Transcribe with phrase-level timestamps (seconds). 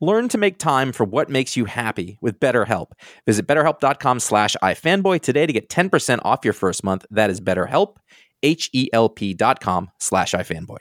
[0.00, 2.92] Learn to make time for what makes you happy with BetterHelp.
[3.24, 7.06] Visit betterhelp.com slash ifanboy today to get 10% off your first month.
[7.10, 7.96] That is betterhelp,
[8.42, 10.78] H-E-L-P dot com slash ifanboy.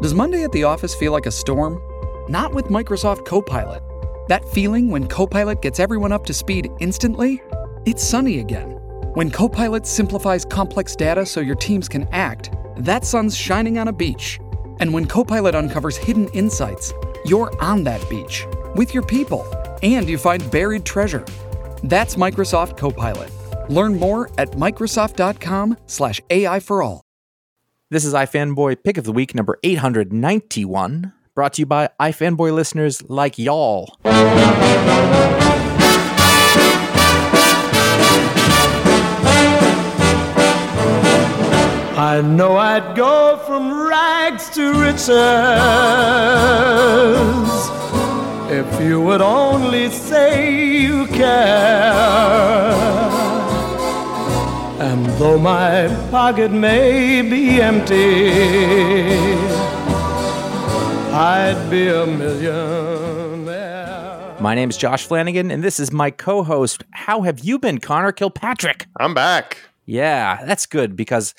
[0.00, 1.80] Does Monday at the office feel like a storm?
[2.30, 3.82] Not with Microsoft Copilot.
[4.28, 7.42] That feeling when Copilot gets everyone up to speed instantly?
[7.84, 8.70] It's sunny again.
[9.14, 13.92] When Copilot simplifies complex data so your teams can act, that sun's shining on a
[13.92, 14.38] beach.
[14.82, 16.92] And when Copilot uncovers hidden insights,
[17.24, 19.46] you're on that beach with your people
[19.80, 21.24] and you find buried treasure.
[21.84, 23.30] That's Microsoft Copilot.
[23.70, 27.02] Learn more at Microsoft.com/slash AI for all.
[27.90, 33.08] This is iFanboy Pick of the Week number 891, brought to you by iFanboy listeners
[33.08, 33.94] like y'all.
[42.12, 45.08] I know I'd go from rags to riches
[48.52, 51.94] if you would only say you care.
[54.78, 58.30] And though my pocket may be empty,
[61.14, 63.56] I'd be a millionaire.
[64.38, 66.84] My name is Josh Flanagan, and this is my co host.
[66.90, 68.84] How have you been, Conor Kilpatrick?
[69.00, 69.56] I'm back.
[69.86, 71.34] Yeah, that's good because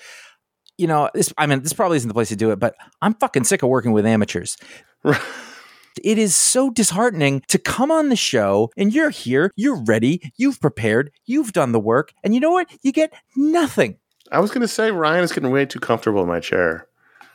[0.78, 3.14] you know, this I mean, this probably isn't the place to do it, but I'm
[3.16, 4.58] fucking sick of working with amateurs.
[5.04, 10.60] it is so disheartening to come on the show and you're here, you're ready, you've
[10.60, 12.70] prepared, you've done the work, and you know what?
[12.82, 13.98] You get nothing.
[14.32, 16.88] I was going to say Ryan is getting way too comfortable in my chair.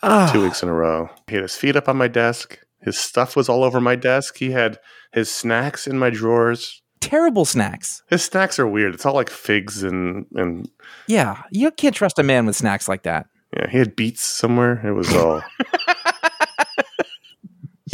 [0.03, 0.31] Oh.
[0.33, 1.11] Two weeks in a row.
[1.29, 2.59] He had his feet up on my desk.
[2.81, 4.39] His stuff was all over my desk.
[4.39, 4.79] He had
[5.13, 6.83] his snacks in my drawers.
[7.01, 8.03] Terrible snacks.
[8.09, 8.95] His snacks are weird.
[8.95, 10.69] It's all like figs and and
[11.07, 11.43] yeah.
[11.51, 13.27] You can't trust a man with snacks like that.
[13.57, 14.85] Yeah, he had beets somewhere.
[14.87, 15.43] It was all.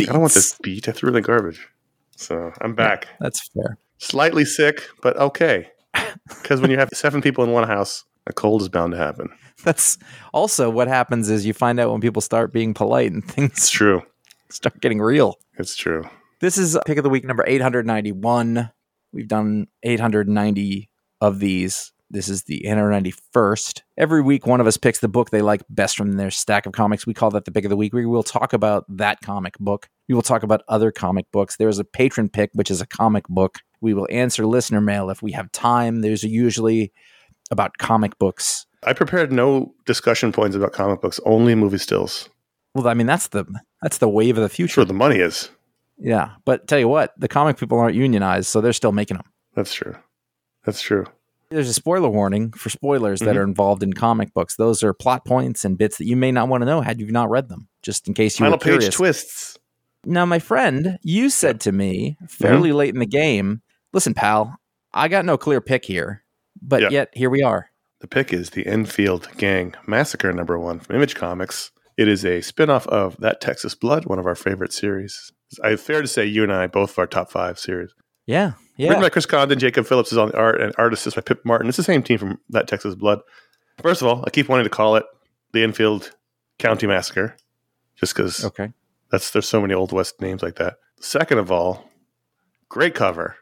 [0.00, 0.88] I don't want this beet.
[0.88, 1.69] I threw in the garbage.
[2.16, 3.06] So I'm back.
[3.06, 3.78] Yeah, that's fair.
[3.98, 5.69] Slightly sick, but okay.
[6.28, 9.28] Because when you have seven people in one house, a cold is bound to happen.
[9.62, 9.98] That's
[10.32, 13.50] also what happens is you find out when people start being polite and things.
[13.53, 14.03] It's true.
[14.50, 15.36] Start getting real.
[15.59, 16.04] It's true.
[16.41, 18.71] This is pick of the week number 891.
[19.14, 23.82] We've done 890 of these this is the 891st.
[23.98, 26.72] Every week, one of us picks the book they like best from their stack of
[26.72, 27.06] comics.
[27.06, 27.92] We call that the pick of the week.
[27.92, 29.88] We will talk about that comic book.
[30.08, 31.56] We will talk about other comic books.
[31.56, 33.58] There's a patron pick, which is a comic book.
[33.80, 36.03] We will answer listener mail if we have time.
[36.03, 36.92] There's usually
[37.50, 38.66] about comic books.
[38.84, 42.28] I prepared no discussion points about comic books, only movie stills.
[42.74, 43.44] Well, I mean that's the
[43.82, 44.74] that's the wave of the future.
[44.74, 45.48] Sure, the money is.
[45.99, 49.27] Yeah, but tell you what, the comic people aren't unionized, so they're still making them.
[49.55, 49.97] That's true.
[50.65, 51.07] That's true.
[51.51, 53.27] There's a spoiler warning for spoilers mm-hmm.
[53.27, 54.57] that are involved in comic books.
[54.57, 57.10] Those are plot points and bits that you may not want to know had you
[57.10, 58.86] not read them, just in case you Final were curious.
[58.86, 59.59] page twists.
[60.04, 62.78] Now, my friend, you said to me fairly mm-hmm.
[62.78, 64.59] late in the game, listen, pal,
[64.92, 66.24] I got no clear pick here,
[66.60, 67.71] but yet here we are.
[68.01, 71.71] The pick is the Enfield Gang Massacre number one from Image Comics.
[71.97, 75.33] It is a spinoff of That Texas Blood, one of our favorite series.
[75.62, 77.94] I fair to say you and I both of our top five series.
[78.26, 78.88] Yeah, yeah.
[78.88, 81.44] Written by Chris Condon, Jacob Phillips is on the art, and artist is by Pip
[81.44, 81.68] Martin.
[81.68, 83.20] It's the same team from that Texas Blood.
[83.82, 85.04] First of all, I keep wanting to call it
[85.52, 86.10] the Enfield
[86.58, 87.36] County Massacre,
[87.96, 88.72] just because okay,
[89.10, 90.76] that's there's so many old west names like that.
[91.00, 91.91] Second of all,
[92.68, 93.36] great cover.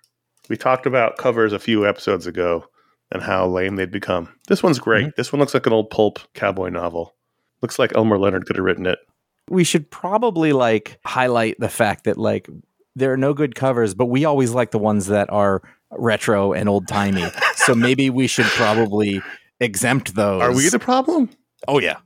[0.49, 2.67] We talked about covers a few episodes ago
[3.13, 4.29] and how lame they'd become.
[4.49, 5.03] This one's great.
[5.07, 5.15] Mm-hmm.
[5.17, 7.15] This one looks like an old pulp cowboy novel.
[7.61, 8.99] Looks like Elmore Leonard could have written it.
[9.51, 12.49] We should probably like highlight the fact that like
[12.97, 16.69] there are no good covers, but we always like the ones that are retro and
[16.69, 17.25] old timey.
[17.57, 19.21] so maybe we should probably
[19.61, 20.43] exempt those.
[20.43, 21.31] Are we the problem?
[21.69, 21.97] Oh yeah.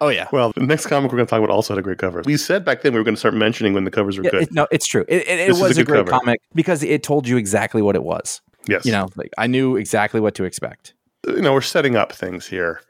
[0.00, 0.28] Oh yeah.
[0.30, 2.22] Well, the next comic we're going to talk about also had a great cover.
[2.26, 4.30] We said back then we were going to start mentioning when the covers were Yeah,
[4.30, 4.42] good.
[4.42, 5.04] it- no, it's true.
[5.08, 6.10] It, it, it was a a, great cover.
[6.10, 8.42] comic because it told you exactly what it was.
[8.68, 8.84] yes.
[8.84, 10.92] You know, like I knew exactly what to expect.
[11.26, 12.80] you know, we're setting up things here.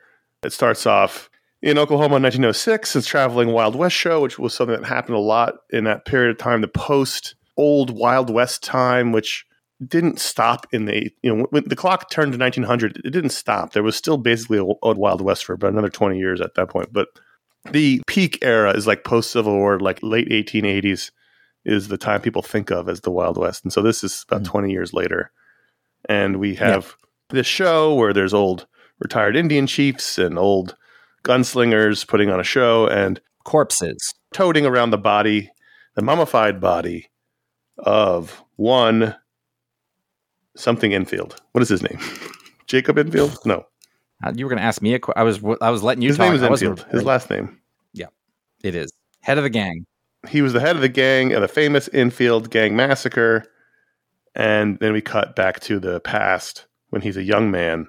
[0.43, 1.31] It starts off
[1.67, 2.95] in Oklahoma in 1906.
[2.95, 6.31] It's traveling Wild West show, which was something that happened a lot in that period
[6.31, 9.45] of time, the post old Wild West time, which
[9.85, 13.75] didn't stop in the you know when the clock turned to 1900 it didn't stop
[13.75, 16.71] there was still basically a old wild west for about another 20 years at that
[16.71, 17.09] point but
[17.73, 21.11] the peak era is like post civil war like late 1880s
[21.67, 24.47] is the time people think of as the wild west and so this is about
[24.47, 24.53] hmm.
[24.53, 25.31] 20 years later
[26.09, 26.97] and we have
[27.29, 28.67] this show where there's old
[28.99, 30.75] retired indian chiefs and old
[31.27, 34.15] gunslingers putting on a show and Corpses.
[34.33, 35.51] toting around the body,
[35.95, 37.11] the mummified body
[37.79, 39.15] of one
[40.57, 41.41] something Enfield.
[41.53, 41.99] What is his name?
[42.67, 43.39] Jacob Enfield?
[43.45, 43.65] No,
[44.25, 45.21] Uh, You were going to ask me a question.
[45.21, 46.27] I was I was letting you his talk.
[46.27, 46.85] name is I.
[46.91, 47.61] His last name.
[47.93, 48.07] Yeah,
[48.65, 49.87] it is head of the gang.
[50.29, 53.45] He was the head of the gang of the famous Enfield gang massacre,
[54.35, 57.87] and then we cut back to the past when he's a young man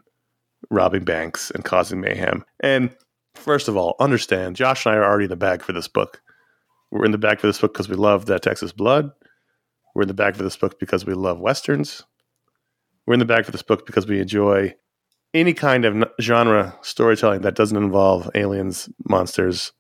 [0.70, 2.44] robbing banks and causing mayhem.
[2.60, 2.96] And
[3.38, 6.22] first of all, understand, Josh and I are already in the bag for this book.
[6.92, 9.12] We're in the bag for this book because we love that Texas blood.
[9.96, 12.04] We're in the bag for this book because we love westerns.
[13.06, 14.76] We're in the bag for this book because we enjoy
[15.34, 19.72] any kind of genre storytelling that doesn't involve aliens, monsters,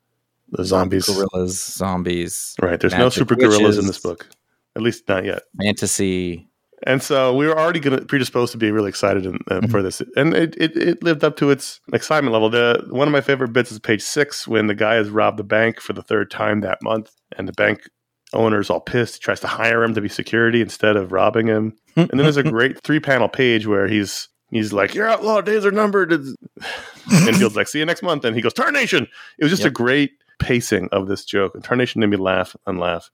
[0.49, 1.07] the zombies.
[1.07, 2.79] gorillas, zombies, Right.
[2.79, 4.27] There's no super gorillas in this book,
[4.75, 5.43] at least not yet.
[5.61, 6.46] fantasy.
[6.83, 9.71] And so we were already going to predisposed to be really excited in, uh, Mm-hmm.
[9.71, 12.49] for this, and it, it it lived up to its excitement level.
[12.51, 15.43] The one of my favorite bits is page six when the guy has robbed the
[15.43, 17.89] bank for the third time that month, and the bank
[18.33, 19.15] owner's all pissed.
[19.15, 21.73] He tries to hire him to be security instead of robbing him.
[21.95, 25.65] And then there's a great three panel page where he's he's like, "Your outlaw days
[25.65, 26.37] are numbered," and
[27.37, 29.07] Field's like, "See you next month," and he goes, "Tarnation."
[29.39, 31.55] It was just a great pacing of this joke.
[31.55, 33.09] And Tarnation made me laugh and laugh.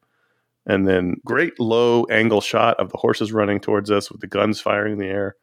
[0.66, 4.62] And then great low angle shot of the horses running towards us with the guns
[4.62, 5.36] firing in the air.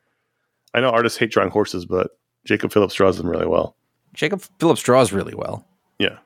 [0.72, 2.12] I know artists hate drawing horses, but
[2.46, 3.76] Jacob Phillips draws them really well.
[4.14, 5.66] Jacob Phillips draws really well.
[5.98, 6.18] Yeah.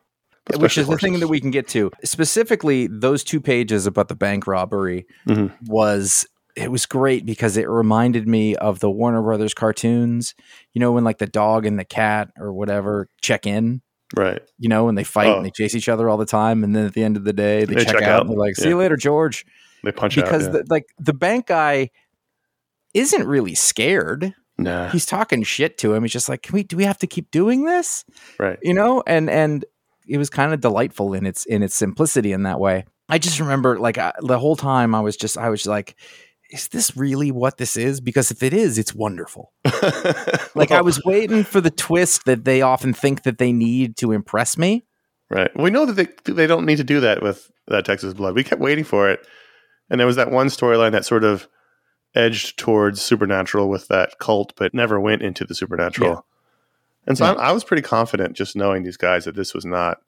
[0.58, 1.90] Which is the thing that we can get to.
[2.04, 5.52] Specifically, those two pages about the bank robbery Mhm.
[5.66, 10.34] was it was great because it reminded me of the Warner Brothers cartoons.
[10.72, 13.80] You know, when like the dog and the cat or whatever check in.
[14.16, 14.42] Right.
[14.58, 15.36] You know, and they fight Oh.
[15.36, 17.32] and they chase each other all the time, and then at the end of the
[17.32, 18.22] day, they, They check, check out.
[18.22, 18.70] And they're like, "See Yeah.
[18.70, 19.44] you later, George."
[19.82, 20.54] They punch Because out.
[20.54, 20.60] yeah.
[20.62, 21.90] the, like the bank guy
[22.94, 24.34] isn't really scared.
[24.56, 24.88] nah.
[24.90, 26.02] He's talking shit to him.
[26.04, 26.62] He's just like, "Can we?
[26.62, 28.04] Do we have to keep doing this?"
[28.38, 28.58] Right.
[28.62, 29.64] you know and and
[30.06, 33.40] it was kind of delightful in its in its simplicity in that way i just
[33.40, 35.96] remember like I, the whole time i was just i was like
[36.54, 39.52] is this really what this is because if it is it's wonderful
[40.54, 44.12] like i was waiting for the twist that they often think that they need to
[44.12, 44.84] impress me
[45.30, 45.50] Right.
[45.56, 48.34] We know that they they don't need to do that with that Texas Blood.
[48.34, 49.26] We kept waiting for it,
[49.88, 51.48] and there was that one storyline that sort of
[52.14, 56.10] edged towards supernatural with that cult, but never went into the supernatural.
[56.10, 56.20] Yeah.
[57.06, 57.32] And so Yeah.
[57.32, 59.98] I, I was pretty confident, just knowing these guys, that this was not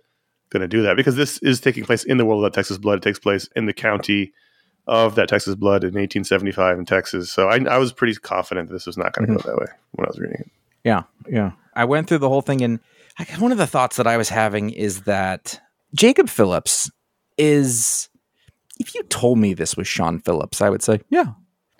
[0.50, 2.78] going to do that because this is taking place in the world of that Texas
[2.78, 2.99] Blood.
[2.99, 4.32] It takes place in the county
[4.87, 7.31] of that Texas Blood in 1875 in Texas.
[7.33, 9.49] So I, I was pretty confident this was not going to Mm-hmm.
[9.49, 10.50] go that way when I was reading it.
[10.85, 12.78] yeah yeah i went through the whole thing and
[13.19, 15.61] I, one of the thoughts that i was having is that
[15.95, 16.88] jacob phillips
[17.37, 18.09] is
[18.78, 21.33] if you told me this was sean phillips i would say yeah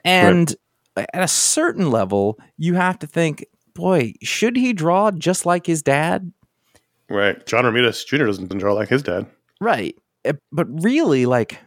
[0.05, 0.57] and
[0.97, 3.45] at a certain level you have to think
[3.75, 6.33] boy should he draw just like his dad
[7.09, 7.47] Right.
[7.47, 8.25] John Romita Jr.
[8.27, 9.27] doesn't draw like his dad.
[9.61, 9.95] right
[10.25, 11.61] Uh, but really like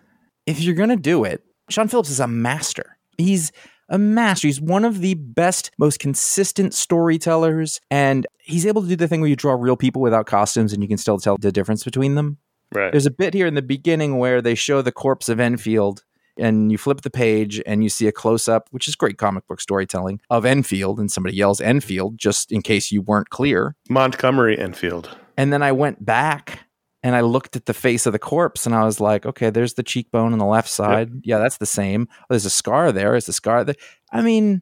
[0.50, 3.52] if you're gonna do it sean phillips is a master he's
[3.90, 8.96] a master he's one of the best most consistent storytellers and he's able to do
[8.96, 11.52] the thing where you draw real people without costumes and you can still tell the
[11.52, 12.38] difference between them
[12.72, 12.92] Right.
[12.92, 16.04] there's a bit here in the beginning where they show the corpse of Enfield,
[16.38, 19.48] and you flip the page and you see a close up, which is great comic
[19.48, 23.76] book storytelling of Enfield, and somebody yells Enfield just in case you weren't clear.
[23.90, 25.18] Montgomery Enfield.
[25.36, 26.60] And then I went back
[27.04, 29.76] and I looked at the face of the corpse and I was like, okay, there's
[29.76, 31.12] the cheekbone on the left side.
[31.24, 32.08] Yeah, that's the same.
[32.12, 33.16] Oh, there's a scar there.
[33.16, 33.76] Is the scar there?
[34.12, 34.62] I mean,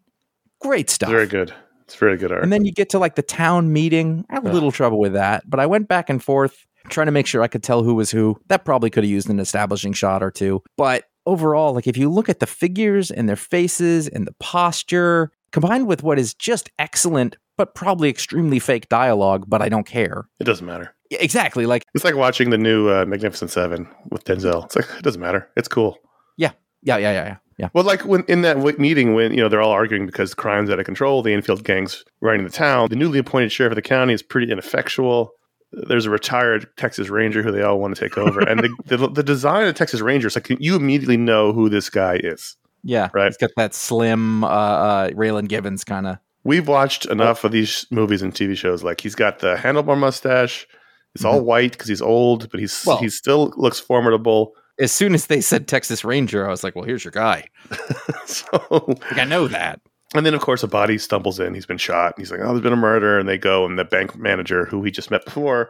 [0.62, 1.10] great stuff.
[1.10, 1.54] Very good.
[1.82, 2.44] It's very good art.
[2.44, 4.26] And then you get to like the town meeting.
[4.30, 7.12] I had a little trouble with that, but I went back and forth trying to
[7.12, 8.38] make sure I could tell who was who.
[8.48, 10.62] That probably could have used an establishing shot or two.
[10.76, 15.32] But overall, like if you look at the figures and their faces and the posture,
[15.52, 20.28] combined with what is just excellent, but probably extremely fake dialogue, but I don't care.
[20.40, 20.94] It doesn't matter.
[21.10, 21.66] Yeah, Exactly.
[21.66, 24.66] Like, It's like watching the new uh, Magnificent Seven with Denzel.
[24.66, 25.50] It's like it doesn't matter.
[25.56, 25.98] It's cool.
[26.38, 26.52] yeah,
[26.84, 27.38] yeah, yeah, yeah, yeah.
[27.58, 27.70] Yeah.
[27.74, 30.80] Well, like when in that meeting when you know they're all arguing because crime's out
[30.80, 32.88] of control, the Enfield gang's running the town.
[32.90, 35.32] The newly appointed sheriff of the county is pretty ineffectual.
[35.72, 39.10] There's a retired Texas Ranger who they all want to take over, and the, the
[39.10, 42.56] the design of the Texas Ranger is like you immediately know who this guy is.
[42.84, 43.10] Yeah.
[43.12, 43.26] Right.
[43.26, 46.20] He's got that slim uh, uh, Raylan Givens kind of.
[46.48, 48.82] We've watched enough of these movies and TV shows.
[48.82, 50.66] Like he's got the handlebar mustache.
[51.14, 52.90] It's all white because he's old, but he's Mm-hmm.
[52.90, 54.54] Well- he still looks formidable.
[54.80, 57.50] As soon as they said Texas Ranger, I was like, well, here's your guy.
[58.26, 58.46] so
[58.88, 59.82] Like, I know that.
[60.16, 61.54] And then, of course, a body stumbles in.
[61.54, 62.14] He's been shot.
[62.16, 64.66] And he's like, "Oh, there's been a murder." And they go, and the bank manager,
[64.66, 65.70] who he just met before,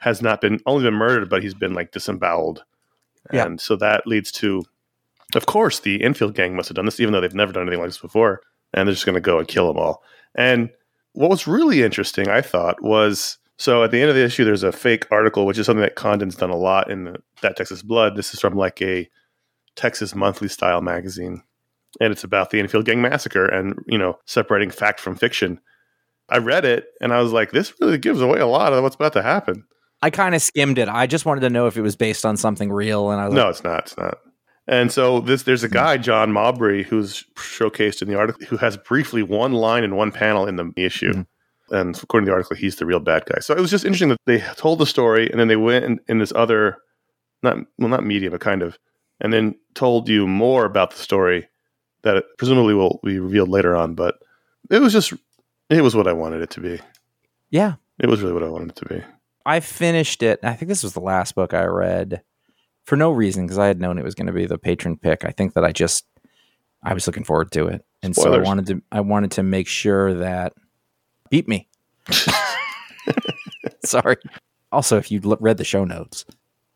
[0.00, 2.64] has not been only been murdered, but he's been like disemboweled.
[3.32, 3.46] Yeah.
[3.46, 4.64] And so that leads to,
[5.34, 7.80] of course, the Enfield gang must have done this, even though they've never done anything
[7.80, 8.42] like this before.
[8.74, 10.02] And they're just going to go and kill them all.
[10.34, 10.70] And
[11.12, 14.62] what was really interesting, I thought, was so at the end of the issue, there's
[14.62, 17.82] a fake article, which is something that Condon's done a lot in the, that Texas
[17.82, 18.16] Blood.
[18.16, 19.08] This is from like a
[19.76, 21.42] Texas Monthly style magazine
[22.00, 25.60] and it's about the Enfield Gang massacre and you know separating fact from fiction.
[26.28, 28.94] I read it and I was like, this really gives away a lot of what's
[28.94, 29.64] about to happen.
[30.02, 30.88] I kind of skimmed it.
[30.88, 33.10] I just wanted to know if it was based on something real.
[33.10, 33.80] And I was No, like, it's not.
[33.80, 34.18] It's not.
[34.66, 38.76] And so this, there's a guy, John Mabry, who's showcased in the article, who has
[38.76, 41.12] briefly one line in one panel in the issue.
[41.12, 41.26] Mhm.
[41.72, 43.40] And according to the article, he's the real bad guy.
[43.40, 46.00] So it was just interesting that they told the story and then they went in,
[46.08, 46.78] in this other,
[47.42, 48.78] not well, not media, but kind of,
[49.20, 51.48] and then told you more about the story
[52.02, 53.94] that it presumably will be revealed later on.
[53.94, 54.16] But
[54.70, 55.12] it was just,
[55.68, 56.80] it was what I wanted it to be.
[57.50, 59.02] yeah, It was really what I wanted it to be.
[59.46, 60.40] I finished it.
[60.42, 62.22] I think this was the last book I read
[62.84, 65.24] for no reason because I had known it was going to be the patron pick.
[65.24, 66.04] I think that I just
[66.82, 69.66] I was looking forward to it, and so I wanted to I wanted to make
[69.68, 70.52] sure that
[71.30, 71.68] beat me.
[73.84, 74.16] Sorry.
[74.72, 76.24] Also, if you read the show notes,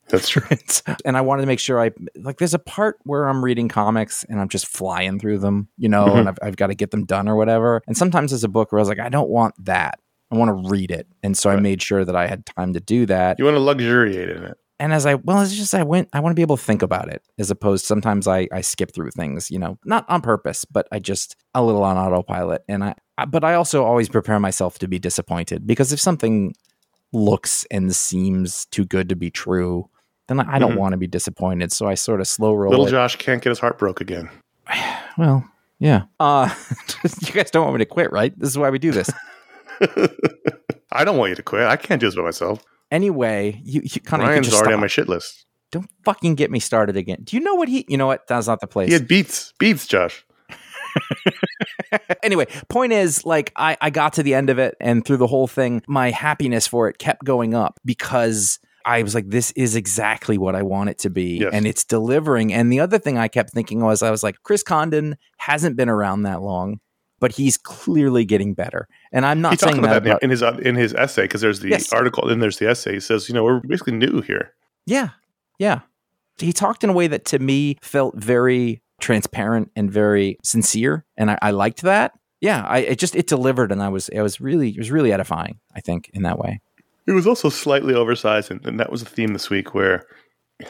[0.08, 0.42] That's true.
[1.04, 2.38] And I wanted to make sure I like.
[2.38, 6.06] There's a part where I'm reading comics and I'm just flying through them, you know,
[6.06, 6.18] Mhm.
[6.18, 7.82] and I've, I've got to get them done or whatever.
[7.86, 9.98] And sometimes there's a book where I was like, I don't want that.
[10.30, 12.80] I want to read it, and so I made sure that I had time to
[12.80, 13.38] do that.
[13.38, 14.56] You want to luxuriate in it.
[14.80, 16.08] And as I well, it's just I went.
[16.12, 17.84] I want to be able to think about it, as opposed.
[17.84, 21.62] Sometimes I I skip through things, you know, not on purpose, but I just a
[21.62, 22.62] little on autopilot.
[22.68, 26.54] And I, I but I also always prepare myself to be disappointed because if something
[27.12, 29.88] looks and seems too good to be true,
[30.26, 30.78] then I, I don't Mhm.
[30.78, 31.70] want to be disappointed.
[31.70, 32.70] So I sort of slow roll.
[32.72, 32.90] Little it.
[32.90, 34.28] Josh can't get his heart broke again.
[35.16, 36.06] Well, yeah.
[36.18, 36.52] Uh,
[37.20, 38.36] you guys don't want me to quit, right?
[38.36, 39.08] This is why we do this.
[40.92, 41.62] I don't want you to quit.
[41.62, 42.64] I can't do this by myself.
[42.94, 44.74] Anyway, you, you kind of Ryan's just already stop.
[44.74, 45.46] on my shit list.
[45.72, 47.22] Don't fucking get me started again.
[47.24, 47.84] Do you know what he?
[47.88, 48.28] You know what?
[48.28, 48.86] That's not the place.
[48.86, 50.24] He had beats, beats, Josh.
[52.22, 55.26] anyway, point is, like, I, I got to the end of it, and through the
[55.26, 59.74] whole thing, my happiness for it kept going up because I was like, this is
[59.74, 61.38] exactly what I want it to be.
[61.38, 61.50] Yes.
[61.52, 62.54] And it's delivering.
[62.54, 65.88] And the other thing I kept thinking was, I was like, Chris Condon hasn't been
[65.88, 66.78] around that long,
[67.24, 68.86] but he's clearly getting better.
[69.10, 70.06] And I'm not talked saying about that.
[70.10, 71.90] about- in his uh, in his essay because there's the Yes.
[71.90, 72.92] article and there's the essay.
[72.92, 74.52] He says, you know, we're basically new here.
[74.84, 75.08] Yeah.
[75.58, 75.80] Yeah.
[76.36, 81.06] He talked in a way that to me felt very transparent and very sincere.
[81.16, 82.12] And I, I liked that.
[82.42, 82.62] Yeah.
[82.66, 85.60] I it just it delivered and I was it was really it was really edifying,
[85.74, 86.60] I think, in that way.
[87.06, 90.04] It was also slightly oversized, and, and that was the theme this week where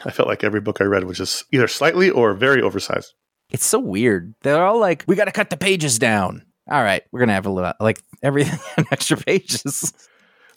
[0.05, 3.13] I felt like every book I read was just either slightly or very oversized.
[3.49, 4.33] It's so weird.
[4.41, 6.45] They're all like, we gotta cut the pages down.
[6.69, 9.93] All right, we're gonna have a little like everything on extra pages.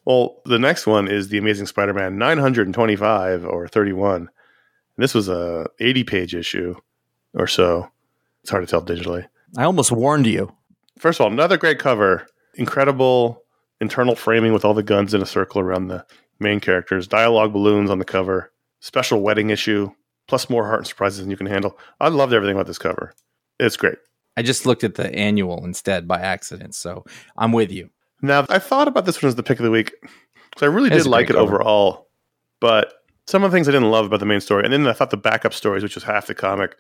[0.04, 4.30] Well, the next one is the Amazing Spider-Man 925 or 31.
[4.96, 6.74] This was a 80 page issue
[7.34, 7.90] or so.
[8.42, 9.26] It's hard to tell digitally.
[9.56, 10.52] I almost warned you.
[10.98, 12.26] First of all, another great cover.
[12.54, 13.42] Incredible
[13.80, 16.04] internal framing with all the guns in a circle around the
[16.40, 17.06] main characters.
[17.06, 18.52] Dialogue balloons on the cover.
[18.80, 19.90] Special wedding issue.
[20.28, 21.78] Plus more heart and surprises than you can handle.
[22.00, 23.14] I loved everything about this cover.
[23.58, 23.98] It's great.
[24.36, 27.04] I just looked at the annual instead by accident, so
[27.36, 27.90] I'm with you.
[28.22, 30.90] Now, I thought about this one as the pick of the week because I really
[30.90, 31.54] did like it cover.
[31.54, 32.08] overall.
[32.60, 32.92] But
[33.26, 35.10] some of the things I didn't love about the main story, and then I thought
[35.10, 36.76] the backup stories, which was half the comic,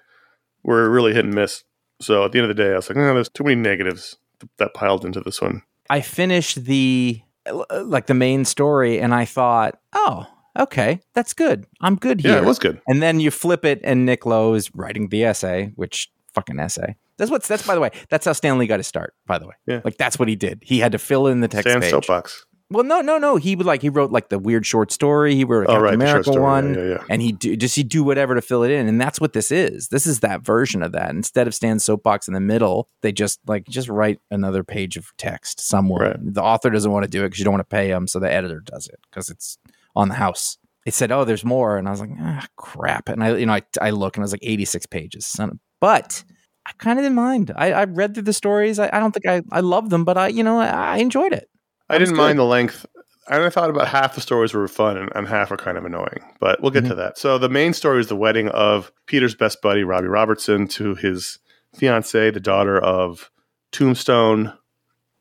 [0.62, 1.64] were really hit and miss.
[2.00, 4.16] So at the end of the day, I was like, no, there's too many negatives
[4.58, 5.62] that piled into this one.
[5.90, 10.26] I finished the uh, like the main story and I thought, oh,
[10.58, 11.66] okay, that's good.
[11.80, 12.32] I'm good here.
[12.32, 12.80] Yeah, it was good.
[12.86, 16.96] And then you flip it, and Nick Lowe is writing the essay, which fucking essay.
[17.16, 17.90] That's what's that's by the way.
[18.10, 19.14] That's how Stan Lee got his start.
[19.26, 19.80] By the way, Yeah.
[19.84, 20.60] like that's what he did.
[20.62, 21.90] He had to fill in the text Stan's page.
[21.90, 22.44] soapbox.
[22.70, 23.36] Well, no, no, no.
[23.36, 25.34] He would like he wrote like the weird short story.
[25.34, 27.74] He wrote a Oh, right, the short America one, Yeah, yeah, and he do, just
[27.74, 29.88] he do whatever to fill it in, and that's what this is.
[29.88, 31.08] This is that version of that.
[31.10, 35.10] Instead of Stan's soapbox in the middle, they just like just write another page of
[35.16, 36.10] text somewhere.
[36.10, 36.34] Right.
[36.34, 38.20] The author doesn't want to do it because you don't want to pay him, so
[38.20, 39.56] the editor does it because it's
[39.96, 40.58] on the house.
[40.86, 43.52] It said, "Oh, there's more," and I was like, "Ah, crap!" And I, you know,
[43.54, 45.38] I, I look and I was like, "86 pages."
[45.80, 46.24] But
[46.66, 47.52] I kind of didn't mind.
[47.54, 48.78] I, I read through the stories.
[48.78, 51.32] I, I don't think I, I love them, but I, you know, I, I enjoyed
[51.32, 51.48] it.
[51.90, 52.84] I didn't mind the length.
[53.30, 55.84] And I thought about half the stories were fun and, and half are kind of
[55.84, 56.88] annoying, but we'll get Mm-hmm.
[56.90, 57.18] to that.
[57.18, 61.38] So the main story is the wedding of Peter's best buddy, Robbie Robertson, to his
[61.76, 63.30] fiancee, the daughter of
[63.70, 64.54] Tombstone.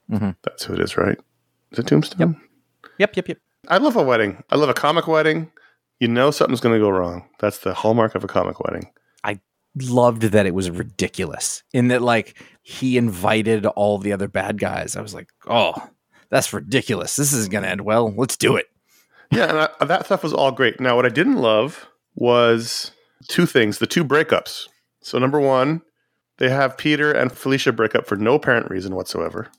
[0.09, 0.37] Mhm.
[0.43, 1.17] That's who it is, right?
[1.73, 2.39] Is it Tombstone?
[2.97, 3.37] Yep, yep, yep.
[3.67, 4.43] I love a wedding.
[4.49, 5.51] I love a comic wedding.
[5.99, 7.27] You know something's going to go wrong.
[7.39, 8.91] That's the hallmark of a comic wedding.
[9.23, 9.39] I
[9.75, 14.95] loved that it was ridiculous in that like he invited all the other bad guys.
[14.95, 15.73] I was like, oh,
[16.29, 17.15] that's ridiculous.
[17.15, 18.13] This isn't going to end well.
[18.15, 18.67] Let's do it.
[19.31, 20.79] Yeah, and I, that stuff was all great.
[20.79, 22.91] Now, what I didn't love was
[23.27, 24.67] two things: the two breakups.
[25.01, 25.81] So, number one,
[26.37, 29.49] they have Peter and Felicia break up for no apparent reason whatsoever.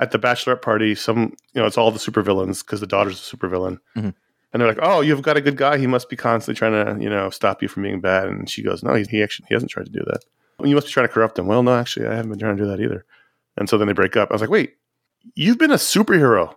[0.00, 3.36] At the bachelorette party, some you know it's all the supervillains because the daughter's a
[3.36, 4.14] supervillain, Mhm.
[4.52, 5.78] and they're like, "Oh, you've got a good guy.
[5.78, 8.62] He must be constantly trying to you know stop you from being bad." And she
[8.62, 10.24] goes, "No, he, he actually he hasn't tried to do that.
[10.64, 12.62] You must be trying to corrupt him." Well, no, actually, I haven't been trying to
[12.64, 13.04] do that either.
[13.56, 14.30] And so then they break up.
[14.30, 14.74] I was like, "Wait,
[15.34, 16.54] you've been a superhero.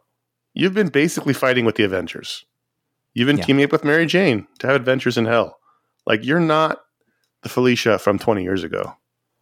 [0.53, 2.46] You've been basically fighting with the Avengers."
[3.13, 3.46] You've been Yeah.
[3.46, 5.60] teaming up with Mary Jane to have adventures in hell.
[6.05, 6.81] Like you're not
[7.41, 8.96] the Felicia from 20 years ago.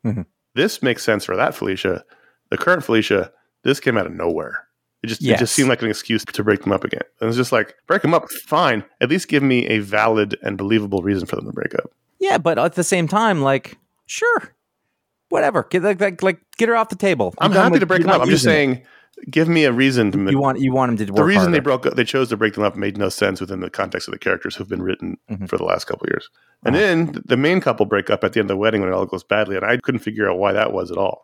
[0.05, 0.25] Mhm.
[0.55, 2.03] This makes sense for that Felicia.
[2.49, 3.31] The current Felicia,
[3.63, 4.63] this came out of nowhere.
[5.03, 7.01] It just it just seemed like an excuse to break them up again.
[7.21, 8.83] And it's just like break them up, fine.
[9.01, 11.91] At least give me a valid and believable reason for them to break up.
[12.19, 14.55] Yeah, but at the same time, like, sure,
[15.29, 15.63] whatever.
[15.69, 17.33] Get like, like, like get her off the table.
[17.37, 18.21] I'm done happy with- to break them up.
[18.21, 18.75] I'm just using it.
[18.75, 18.85] saying,
[19.29, 20.31] give me a reason to.
[20.31, 22.37] you want you want them to work the reason they broke up, they chose to
[22.37, 25.17] break them up made no sense within the context of the characters who've been written
[25.29, 25.47] Mhm.
[25.47, 26.29] for the last couple of years.
[26.65, 28.93] And then the main couple break up at the end of the wedding when it
[28.93, 31.23] all goes badly, and I couldn't figure out why that was at all.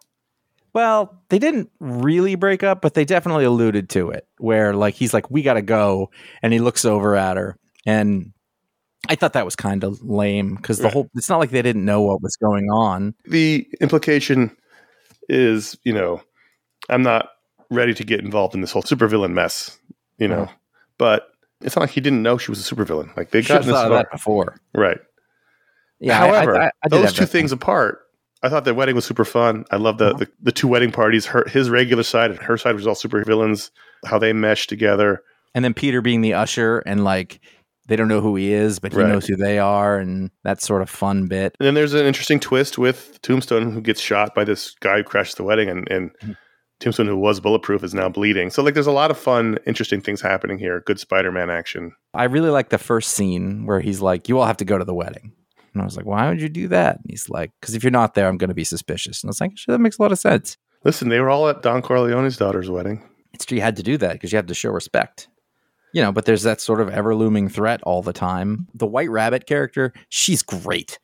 [0.73, 4.27] Well, they didn't really break up, but they definitely alluded to it.
[4.39, 6.09] Where like he's like, "We got to go,"
[6.41, 8.33] and he looks over at her, and
[9.09, 10.93] I thought that was kind of lame because the Right.
[10.93, 11.09] whole.
[11.15, 13.13] It's not like they didn't know what was going on.
[13.25, 14.55] The implication
[15.29, 16.21] is, you know,
[16.89, 17.29] I'm not
[17.69, 19.77] ready to get involved in this whole supervillain mess,
[20.17, 20.53] you know, Uh-huh.
[20.97, 21.27] but
[21.61, 23.15] it's not like he didn't know she was a supervillain.
[23.15, 24.59] Like they got have this thought of that before.
[24.73, 24.99] right.
[25.99, 26.17] Yeah.
[26.17, 28.01] However, I, I, I those two that things apart,
[28.43, 29.65] I thought the wedding was super fun.
[29.71, 30.17] I love the, Uh-huh.
[30.19, 31.25] the the two wedding parties.
[31.25, 33.71] Her his regular side and her side was all super villains.
[34.05, 35.23] How they mesh together.
[35.55, 37.39] And then Peter being the usher and like
[37.87, 39.09] they don't know who he is, but he Right.
[39.09, 41.53] knows who they are, and that sort of fun bit.
[41.59, 45.03] And then there's an interesting twist with Tombstone, who gets shot by this guy who
[45.03, 46.37] crashed the wedding, and, and Mhm.
[46.79, 48.49] Tombstone, who was bulletproof, is now bleeding.
[48.51, 50.81] So like, there's a lot of fun, interesting things happening here.
[50.85, 51.91] Good Spider-Man action.
[52.13, 54.85] I really like the first scene where he's like, "You all have to go to
[54.85, 55.33] the wedding,"
[55.73, 57.91] and I was like, "Why would you do that?" And he's like, "Because if you're
[57.91, 60.01] not there, I'm going to be suspicious." And I was like, "Sure, that makes a
[60.01, 63.03] lot of sense." Listen, they were all at Don Corleone's daughter's wedding.
[63.33, 65.27] It's true you had to do that because you have to show respect.
[65.93, 68.67] You know, but there's that sort of ever looming threat all the time.
[68.73, 70.99] The White Rabbit character, she's great.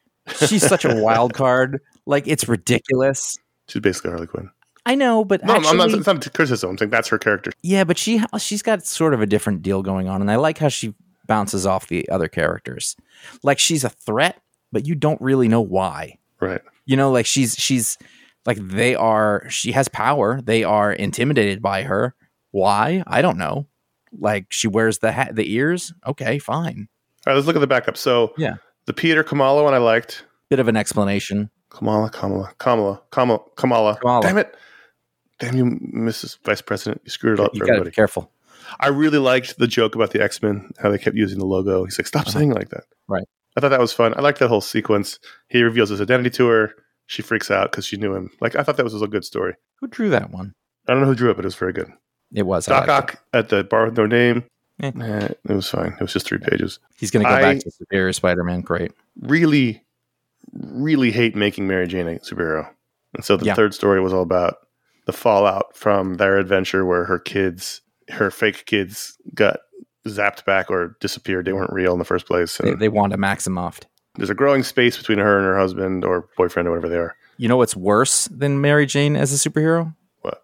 [0.47, 1.79] She's such a wild card.
[2.05, 3.37] Like it's ridiculous.
[3.67, 4.49] She's basically Harley Quinn.
[4.85, 5.91] I know, but No, actually, I'm not.
[5.91, 6.71] It's not criticism.
[6.71, 7.51] I'm saying that's her character.
[7.61, 10.57] yeah, but she she's got sort of a different deal going on, and I like
[10.57, 10.95] how she
[11.27, 12.95] bounces off the other characters.
[13.43, 16.17] Like she's a threat, but you don't really know why.
[16.39, 16.61] Right.
[16.85, 17.97] You know, like she's she's
[18.45, 19.45] like they are.
[19.49, 20.41] She has power.
[20.41, 22.15] They are intimidated by her.
[22.51, 23.03] Why?
[23.05, 23.67] I don't know.
[24.17, 25.93] Like she wears the hat, the ears.
[26.07, 26.87] Okay, fine.
[27.25, 27.35] All right.
[27.35, 27.97] Let's look at the backup.
[27.97, 28.55] So Yeah.
[28.85, 30.25] the Peter Kamala one I liked.
[30.49, 31.51] Bit of an explanation.
[31.69, 33.97] Kamala, Kamala, Kamala, Kamala, Kamala.
[33.97, 34.21] Kamala.
[34.23, 34.55] Damn it.
[35.39, 36.37] Damn you, Mrs.
[36.43, 37.01] Vice President.
[37.05, 37.91] You screwed it up You for everybody.
[37.91, 38.31] be careful.
[38.79, 41.85] I really liked the joke about the X Men, how they kept using the logo.
[41.85, 42.31] He's like, stop uh-huh.
[42.31, 42.85] saying it like that.
[43.07, 43.27] Right.
[43.57, 44.13] I thought that was fun.
[44.17, 45.19] I liked that whole sequence.
[45.49, 46.73] He reveals his identity to her.
[47.07, 48.29] She freaks out because she knew him.
[48.41, 49.55] Like, I thought that was a good story.
[49.79, 50.53] Who drew that one?
[50.87, 51.91] I don't know who drew it, but it was very good.
[52.33, 53.19] It was Doc liked it.
[53.33, 54.43] At the bar with no name.
[54.81, 54.91] Eh.
[55.01, 55.93] Eh, it was fine.
[55.93, 56.79] It was just three pages.
[56.97, 58.61] He's going to go I- back to Superior Spider-Man.
[58.61, 58.91] Great.
[59.21, 59.83] Really,
[60.53, 62.69] really hate making Mary Jane a superhero.
[63.15, 63.55] And so the Yeah.
[63.55, 64.57] third story was all about
[65.05, 69.57] the fallout from their adventure where her kids, her fake kids, got
[70.07, 71.45] zapped back or disappeared.
[71.45, 72.57] They weren't real in the first place.
[72.57, 73.81] They, they want a Maximoff.
[74.15, 77.15] there's a growing space between her and her husband or boyfriend or whatever they are.
[77.37, 79.95] You know what's worse than Mary Jane as a superhero?
[80.21, 80.43] What?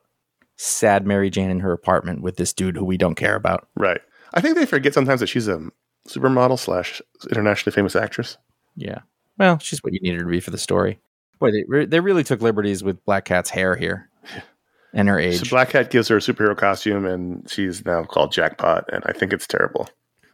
[0.55, 3.67] Sad Mary Jane in her apartment with this dude who we don't care about.
[3.75, 4.01] Right.
[4.33, 5.61] I think they forget sometimes that she's a
[6.07, 8.37] supermodel slash internationally famous actress.
[8.75, 8.99] Yeah.
[9.37, 10.99] Well, she's what you needed her to be for the story.
[11.39, 14.09] Boy, they re- they really took liberties with Black Cat's hair here.
[14.95, 15.41] And her age.
[15.41, 15.49] So.
[15.49, 19.33] Black Cat gives her a superhero costume, and she's now called Jackpot, and I think
[19.33, 19.87] it's terrible.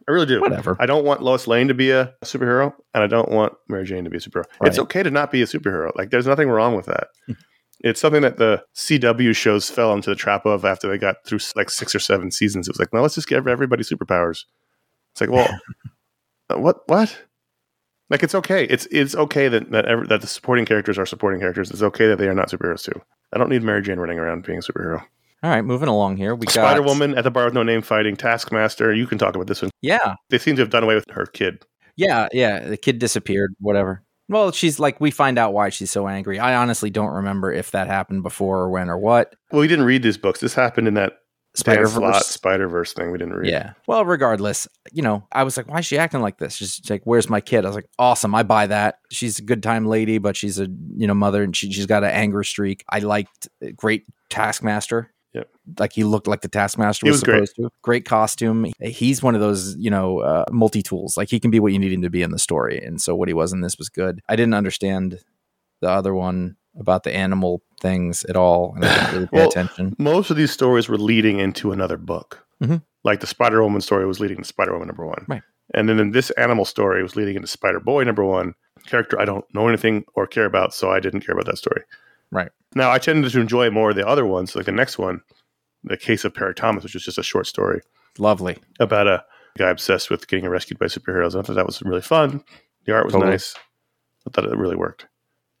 [0.08, 0.40] I really do.
[0.40, 0.76] Whatever.
[0.80, 4.04] I don't want Lois Lane to be a superhero, and I don't want Mary Jane
[4.04, 4.44] to be a superhero.
[4.62, 5.94] It's okay to not be a superhero.
[5.96, 7.08] Like, there's nothing wrong with that.
[7.26, 7.32] Hmm.
[7.80, 11.40] it's something that the CW shows fell into the trap of after they got through
[11.56, 12.68] like six or seven seasons.
[12.68, 14.44] It was like, no, let's just give everybody superpowers.
[15.12, 15.48] It's like, well,
[16.60, 16.82] what?
[16.86, 17.16] What?
[18.12, 18.64] Like, it's okay.
[18.64, 21.70] It's it's okay that that, ever, that the supporting characters are supporting characters.
[21.70, 23.00] It's okay that they are not superheroes too.
[23.32, 25.00] I don't need Mary Jane running around being a superhero.
[25.42, 26.34] All right, moving along here.
[26.36, 28.94] We got Spider Woman at the bar with no name fighting Taskmaster.
[28.94, 29.72] You can talk about this one.
[29.80, 31.64] Yeah, They seem to have done away with her kid.
[31.96, 32.60] yeah, yeah.
[32.68, 33.54] The kid disappeared.
[33.58, 34.04] Whatever.
[34.28, 36.38] Well, she's like, we find out why she's so angry.
[36.38, 39.34] I honestly don't remember if that happened before or when or what.
[39.50, 40.38] Well, we didn't read these books.
[40.40, 41.14] This happened in that
[41.54, 42.26] Spider Verse.
[42.26, 43.10] Spider Verse thing.
[43.10, 43.50] We didn't read.
[43.50, 43.72] Yeah.
[43.86, 46.54] Well, regardless, you know, I was like, why is she acting like this?
[46.54, 47.64] She's like, where's my kid?
[47.64, 48.34] I was like, awesome.
[48.34, 48.96] I buy that.
[49.10, 52.04] She's a good time lady, but she's a, you know, mother and she, she's got
[52.04, 52.84] an anger streak.
[52.88, 55.12] I liked uh, great Taskmaster.
[55.34, 55.48] Yep.
[55.78, 57.48] Like he looked like the Taskmaster was, was great.
[57.48, 57.70] supposed to.
[57.82, 58.66] Great costume.
[58.80, 61.16] He's one of those, you know, uh, multi tools.
[61.16, 62.82] Like he can be what you need him to be in the story.
[62.82, 64.20] And so what he was in this was good.
[64.28, 65.20] I didn't understand
[65.80, 68.72] the other one about the animal things at all.
[68.76, 69.96] And I didn't really pay Well, attention.
[69.98, 72.44] Most of these stories were leading into another book.
[72.62, 72.82] Mhm.
[73.04, 75.24] Like the Spider Woman story was leading to Spider Woman number one.
[75.28, 75.42] Right.
[75.74, 78.54] And then this animal story was leading into Spider Boy number one.
[78.86, 81.82] Character I don't know anything or care about, so I didn't care about that story.
[82.30, 82.50] Right.
[82.74, 85.20] Now I tended to enjoy more of the other ones, like the next one,
[85.84, 87.80] The Case of Perry Thomas, which is just a short story.
[88.18, 88.58] Lovely.
[88.80, 89.24] about a
[89.58, 91.38] guy obsessed with getting rescued by superheroes.
[91.38, 92.42] I thought that was really fun.
[92.84, 93.30] The art was Totally.
[93.32, 93.54] nice.
[94.26, 95.06] I thought it really worked.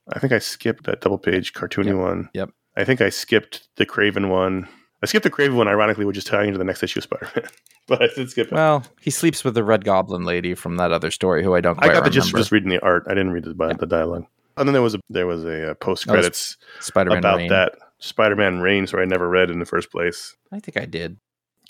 [0.08, 1.96] I think I skipped that double page cartoony Yep.
[1.96, 2.28] one.
[2.34, 2.50] Yep.
[2.76, 4.68] I think I skipped the Kraven one.
[5.02, 7.28] I skipped the Kraven one, ironically, which is tying into the next issue of Spider
[7.36, 7.44] Man.
[7.88, 8.52] but I did skip it.
[8.52, 11.78] Well, he sleeps with the Red Goblin lady from that other story, who I don't
[11.82, 13.04] I got the gist just reading the art.
[13.06, 14.26] I didn't read the, the dialogue.
[14.56, 17.48] And then there was a there was a, uh post credits Spider-Man about Reign.
[17.48, 20.36] that Spider Man Reign, story I never read in the first place.
[20.50, 21.18] I think I did.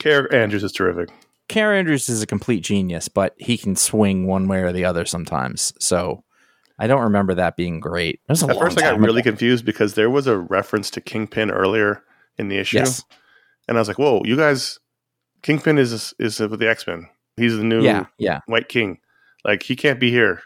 [0.01, 1.11] Kaare Andrews is terrific.
[1.49, 5.05] Kaare Andrews is a complete genius, but he can swing one way or the other
[5.05, 5.73] sometimes.
[5.79, 6.25] So
[6.83, 8.19] I don't remember that being great.
[8.27, 10.91] That was a At first, I got time really confused because there was a reference
[10.91, 12.03] to Kingpin earlier
[12.39, 12.79] in the issue.
[12.79, 13.05] Yes.
[13.69, 14.81] And I was like, "Whoa, you guys!
[15.43, 17.09] Kingpin is is with the X Men.
[17.37, 18.07] He's the new Yeah.
[18.19, 18.41] Yeah.
[18.47, 18.99] White King.
[19.45, 20.43] Like he can't be here.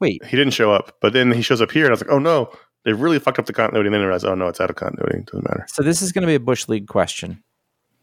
[0.00, 0.22] Wait.
[0.26, 2.18] He didn't show up, but then he shows up here, and I was like, "Oh
[2.18, 2.52] no,
[2.84, 4.76] they really fucked up the continuity." And then I realized, "Oh no, it's out of
[4.76, 5.20] continuity.
[5.20, 7.42] It doesn't matter." So this is going to be a Bush League question.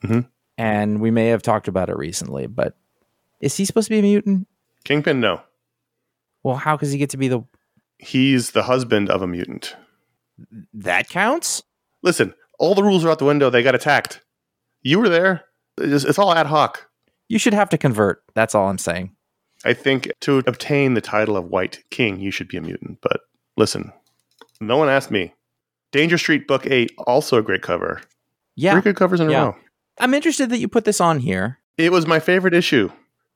[0.04, 0.28] Mhm.
[0.58, 2.76] And we may have talked about it recently, but
[3.40, 4.48] is he supposed to be a mutant?
[4.84, 5.42] Kingpin, no,
[6.42, 7.42] Well, how does he get to be the.
[8.00, 9.76] He's the husband of a mutant.
[10.74, 11.64] That counts?
[12.04, 13.50] Listen, all the rules are out the window.
[13.50, 14.22] They got attacked.
[14.82, 15.44] You were there.
[15.78, 16.90] It's, it's all ad hoc.
[17.28, 18.24] You should have to convert.
[18.36, 19.16] That's all I'm saying.
[19.66, 23.00] I think to obtain the title of White King, you should be a mutant.
[23.02, 23.22] But
[23.58, 23.92] listen,
[24.62, 25.34] no one asked me.
[25.92, 28.02] Danger Street Book Eight, also a great cover.
[28.56, 28.74] Yeah.
[28.74, 29.56] Three good covers in a row.
[30.00, 31.60] I'm interested that you put this on here.
[31.78, 32.92] It was my favorite issue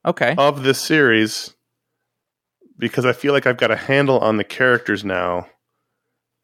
[0.06, 0.36] Okay.
[0.38, 1.56] of this series
[2.82, 5.48] because I feel like I've got a handle on the characters now,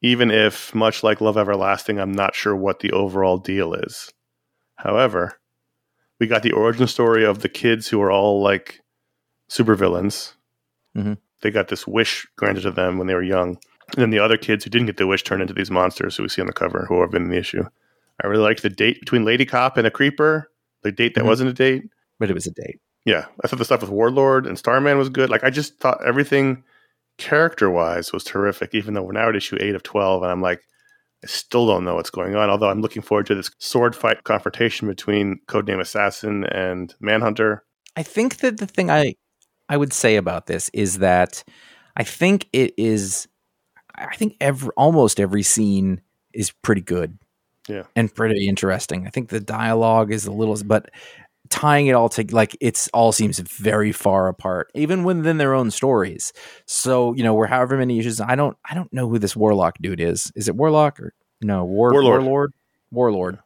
[0.04, 4.13] even if, much like Love Everlasting, I'm not sure what the overall deal is.
[4.76, 5.39] However,
[6.19, 8.82] we got the origin story of the kids who are all like
[9.50, 10.34] supervillains.
[10.95, 11.17] Mhm.
[11.41, 13.58] They got this wish granted to them when they were young.
[13.93, 16.23] And then the other kids who didn't get the wish turned into these monsters who
[16.23, 17.63] we see on the cover who have been in the issue.
[18.23, 20.52] I really liked the date between Lady Cop and a creeper,
[20.84, 21.28] the date that Mhm.
[21.28, 21.84] wasn't a date.
[22.19, 22.80] but it was a date.
[23.08, 25.30] Yeah, I thought the stuff with Warlord and Starman was good.
[25.30, 26.62] Like I just thought everything
[27.17, 30.41] character wise was terrific, even though we're now at issue eight of twelve, and I'm
[30.41, 30.60] like,
[31.24, 32.50] I still don't know what's going on.
[32.50, 37.63] Although I'm looking forward to this sword fight confrontation between Codename Assassin and Manhunter.
[37.96, 39.15] I think that the thing I
[39.70, 41.46] I would say about this is that
[41.96, 43.30] I think it is
[43.96, 46.02] I think every almost every scene
[46.34, 47.17] is pretty good.
[47.70, 47.84] Yeah.
[47.96, 49.08] And pretty interesting.
[49.08, 50.89] I think the dialogue is a little but
[51.50, 55.72] tying it all to like it's all seems very far apart even within their own
[55.72, 56.34] stories.
[56.66, 59.78] So, you know, we're however many issues I don't I don't know who this warlock
[59.82, 60.32] dude is.
[60.36, 62.24] Is it warlock or no, war Warlord.
[62.24, 62.54] warlord?
[62.92, 63.40] Warlord.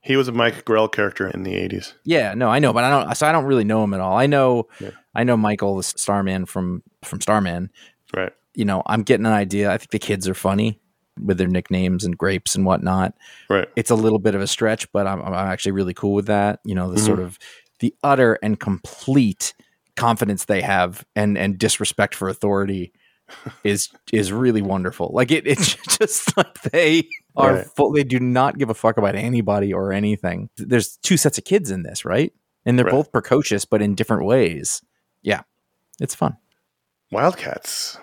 [0.00, 1.94] He was a Mike Grell character in the '80s.
[2.04, 3.14] Yeah, no, I know, but I don't.
[3.16, 4.16] So I don't really know him at all.
[4.16, 4.90] I know, Yeah.
[5.14, 7.70] I know Michael, the Starman from from Starman.
[8.14, 8.32] Right.
[8.54, 9.70] You know, I'm getting an idea.
[9.72, 10.78] I think the kids are funny
[11.22, 13.14] with their nicknames and grapes and whatnot.
[13.48, 13.68] Right.
[13.76, 16.60] It's a little bit of a stretch, but I'm, I'm actually really cool with that.
[16.64, 17.06] You know, the Mhm.
[17.06, 17.38] sort of
[17.80, 19.54] the utter and complete
[19.96, 22.92] confidence they have and and disrespect for authority
[23.64, 25.10] is is really wonderful.
[25.14, 27.66] Like it, it's just like they are Right.
[27.76, 27.92] full.
[27.92, 30.50] They do not give a fuck about anybody or anything.
[30.56, 32.32] There's two sets of kids in this, right?
[32.66, 32.92] And they're Right.
[32.92, 34.82] both precocious, but in different ways.
[35.22, 35.42] Yeah,
[36.00, 36.36] it's fun.
[37.12, 37.98] Wildcats.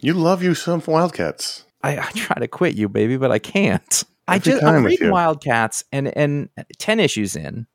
[0.00, 1.64] You love you some Wildcats.
[1.86, 4.04] I, I try to quit you, baby, but I can't.
[4.28, 5.10] I just I'm reading.
[5.10, 7.66] Wildcats and and ten issues in,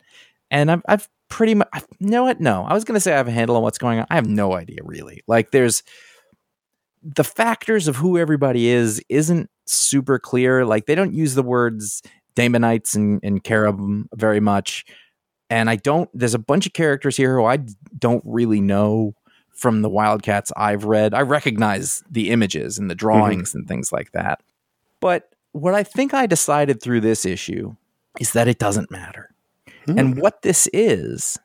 [0.50, 1.68] and I've I've pretty much
[2.00, 2.42] you know what?
[2.42, 4.08] No, I was gonna say I have a handle on what's going on.
[4.10, 5.24] I have no idea really.
[5.28, 5.82] Like there's
[7.02, 10.66] the factors of who everybody is isn't super clear.
[10.66, 12.02] Like they don't use the words
[12.36, 14.86] Daemonites and, and cherubim very much.
[15.50, 17.60] And I don't, there's a bunch of characters here who I
[17.98, 19.14] don't really know
[19.62, 21.14] from the Wildcats I've read.
[21.14, 23.08] I recognize the images and the mm-hmm.
[23.08, 24.42] drawings and things like that.
[25.00, 27.76] But what I think I decided through this issue
[28.20, 29.30] is that it doesn't matter.
[29.86, 30.00] Hmm.
[30.00, 31.38] And what this is,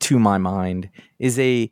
[0.00, 1.70] to my mind, is a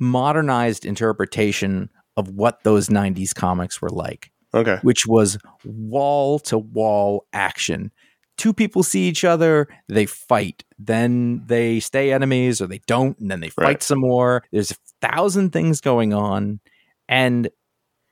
[0.00, 4.78] modernized interpretation of what those 90s comics were like Okay.
[4.82, 7.90] which was wall to wall action.
[8.36, 13.30] Two people see each other, they fight, then they stay enemies or they don't, and
[13.30, 13.82] then they fight Right.
[13.82, 14.42] some more.
[14.50, 16.60] There's a thousand things going on,
[17.08, 17.48] and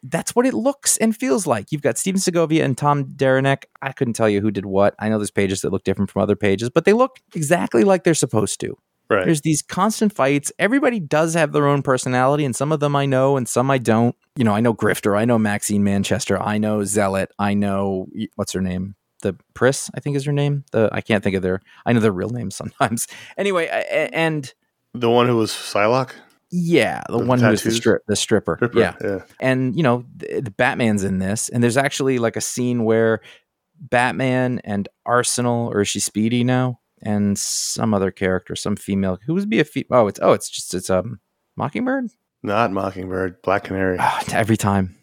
[0.05, 1.71] that's what it looks and feels like.
[1.71, 3.69] You've got Stephen Segovia and Tom Derenick.
[3.83, 4.95] I couldn't tell you who did what.
[4.99, 8.05] I know there's pages that look different from other pages, but they look exactly like
[8.05, 8.77] they're supposed to.
[9.11, 9.25] Right.
[9.27, 10.51] There's these constant fights.
[10.59, 13.79] Everybody does have their own personality, and some of them I know, and some I
[13.79, 14.17] don't.
[14.37, 18.07] You know, I know Grifter, I know Maxine Manchester, I know Zealot, I know
[18.37, 20.65] what's her name, the Pris, I think is her name.
[20.73, 21.61] The I can't think of their.
[21.87, 23.07] I know their real names sometimes.
[23.39, 24.53] Anyway, I- and
[24.95, 26.13] the one who was Psylocke?
[26.51, 27.77] yeah, the The one who is the tattoos?
[27.79, 28.59] strip, the stripper.
[28.61, 28.79] Ripper?
[28.79, 29.19] Yeah, Yeah.
[29.41, 33.21] and you know the, the Batman's in this, and there's actually like a scene where
[33.81, 39.35] Batman and Arsenal, or is she Speedy now, and some other character, some female who
[39.35, 41.21] would be a fe- oh, it's oh, it's just it's um
[41.57, 42.11] Mockingbird
[42.43, 43.43] Not Mockingbird.
[43.43, 43.97] Black Canary.
[44.01, 44.97] Ah, every time.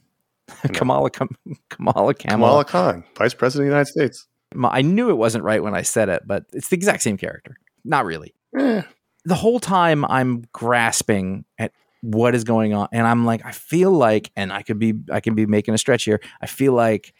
[0.74, 1.34] Kamala Kamala
[1.70, 2.66] Kamala Kamala.
[2.66, 4.28] Khan, Vice President of the United States.
[4.64, 7.56] I knew it wasn't right when I said it, but it's the exact same character.
[7.86, 8.34] Not really.
[8.58, 8.82] Eh,
[9.26, 13.92] the whole time I'm grasping at what is going on and I'm like I feel
[13.92, 16.22] like and I could be I can be making a stretch here.
[16.42, 17.14] I feel like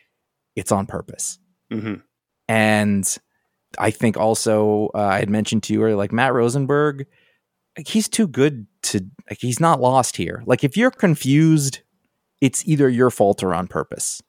[0.56, 1.38] it's on purpose.
[1.72, 2.02] mhm.
[2.48, 3.18] And
[3.78, 7.06] I think also uh, I had mentioned to you earlier like Matt Rosenberg
[7.78, 10.42] like he's too good to like he's not lost here.
[10.46, 11.82] Like if you're confused
[12.42, 14.22] it's either your fault or on purpose.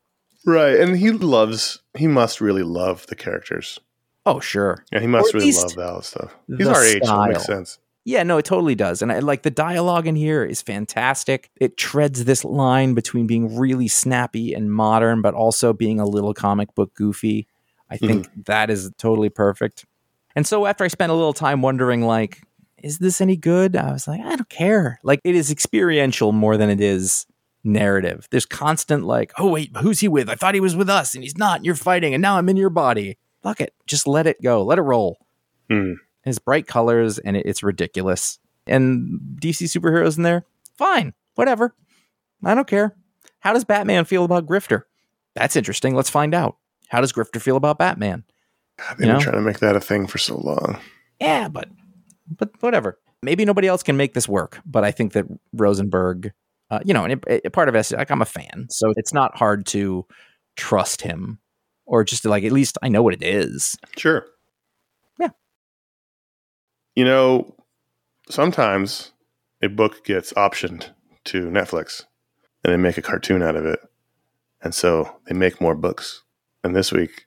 [0.46, 0.78] Right.
[0.78, 3.78] And he loves, he must really love the characters.
[4.26, 4.84] Oh sure.
[4.92, 6.36] Yeah, he must really love that stuff.
[6.56, 7.78] He's our age, so it makes sense.
[8.04, 9.02] Yeah, no, it totally does.
[9.02, 11.50] And I, like the dialogue in here is fantastic.
[11.60, 16.32] It treads this line between being really snappy and modern, but also being a little
[16.32, 17.46] comic book goofy.
[17.90, 18.06] I mm-hmm.
[18.06, 19.84] think that is totally perfect.
[20.34, 22.42] And so after I spent a little time wondering, like,
[22.82, 23.76] is this any good?
[23.76, 24.98] I was like, I don't care.
[25.02, 27.26] Like, it is experiential more than it is
[27.64, 28.26] narrative.
[28.30, 30.28] There's constant, like, oh, wait, who's he with?
[30.28, 31.56] I thought he was with us and he's not.
[31.56, 33.18] And you're fighting and now I'm in your body.
[33.42, 33.74] Fuck it.
[33.86, 34.62] Just let it go.
[34.62, 35.18] Let it roll
[35.68, 35.92] Hmm.
[36.22, 38.38] his bright colors and it, it's ridiculous.
[38.66, 40.44] And DC superheroes in there,
[40.76, 41.74] fine, whatever.
[42.44, 42.94] I don't care.
[43.40, 44.82] How does Batman feel about Grifter?
[45.34, 45.94] That's interesting.
[45.94, 46.56] Let's find out.
[46.88, 48.24] How does Grifter feel about Batman?
[48.78, 49.20] You they've been know?
[49.20, 50.78] trying to make that a thing for so long.
[51.20, 51.68] Yeah, but
[52.36, 52.98] but whatever.
[53.22, 56.32] Maybe nobody else can make this work, but I think that Rosenberg,
[56.70, 59.12] uh, you know, and it, it- part of us, like I'm a fan, so it's
[59.12, 60.06] not hard to
[60.56, 61.38] trust him,
[61.86, 63.76] or just like at least I know what it is.
[63.96, 64.24] Sure.
[65.18, 65.30] Yeah.
[66.94, 67.54] You know,
[68.28, 69.12] sometimes
[69.62, 70.88] a book gets optioned
[71.26, 72.04] to Netflix
[72.64, 73.80] and they make a cartoon out of it.
[74.62, 76.22] And so they make more books.
[76.62, 77.26] And this week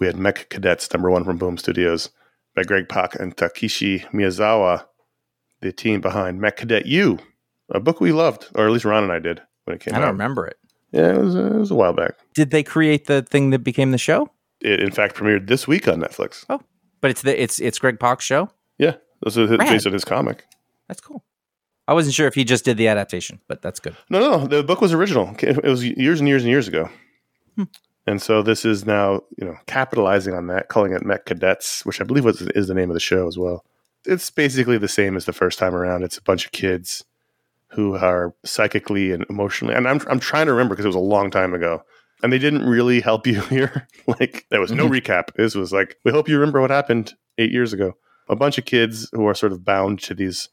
[0.00, 2.10] we had Mech Cadets, number one from Boom Studios,
[2.54, 4.84] by Greg Pak and Takeshi Miyazawa,
[5.60, 7.18] the team behind Mech Cadet Yu,
[7.70, 9.98] a book we loved, or at least Ron and I did when it came out.
[9.98, 10.12] I don't out.
[10.12, 10.58] remember it.
[10.92, 12.14] Yeah, it was, uh, it was a while back.
[12.34, 14.30] Did they create the thing that became the show?
[14.60, 16.44] It, in fact, premiered this week on Netflix.
[16.48, 16.60] Oh,
[17.00, 18.48] but it's the it's it's Greg Pak's show.
[18.78, 19.58] Yeah, this is Rad.
[19.60, 20.44] based on his comic.
[20.88, 21.24] That's cool.
[21.86, 23.96] I wasn't sure if he just did the adaptation, but that's good.
[24.08, 25.34] No, no, the book was original.
[25.40, 26.88] It was years and years and years ago.
[27.56, 27.64] Hmm.
[28.06, 32.00] And so this is now, you know, capitalizing on that, calling it Mech Cadets, which
[32.00, 33.64] I believe was, is the name of the show as well.
[34.04, 36.02] It's basically the same as the first time around.
[36.02, 37.04] It's a bunch of kids
[37.74, 41.00] who are psychically and emotionally, and I'm I'm trying to remember because it was a
[41.00, 41.82] long time ago,
[42.22, 43.86] and they didn't really help you here.
[44.06, 45.34] like there was no recap.
[45.36, 47.92] This was like, we hope you remember what happened eight years ago.
[48.28, 50.48] A bunch of kids who are sort of bound to these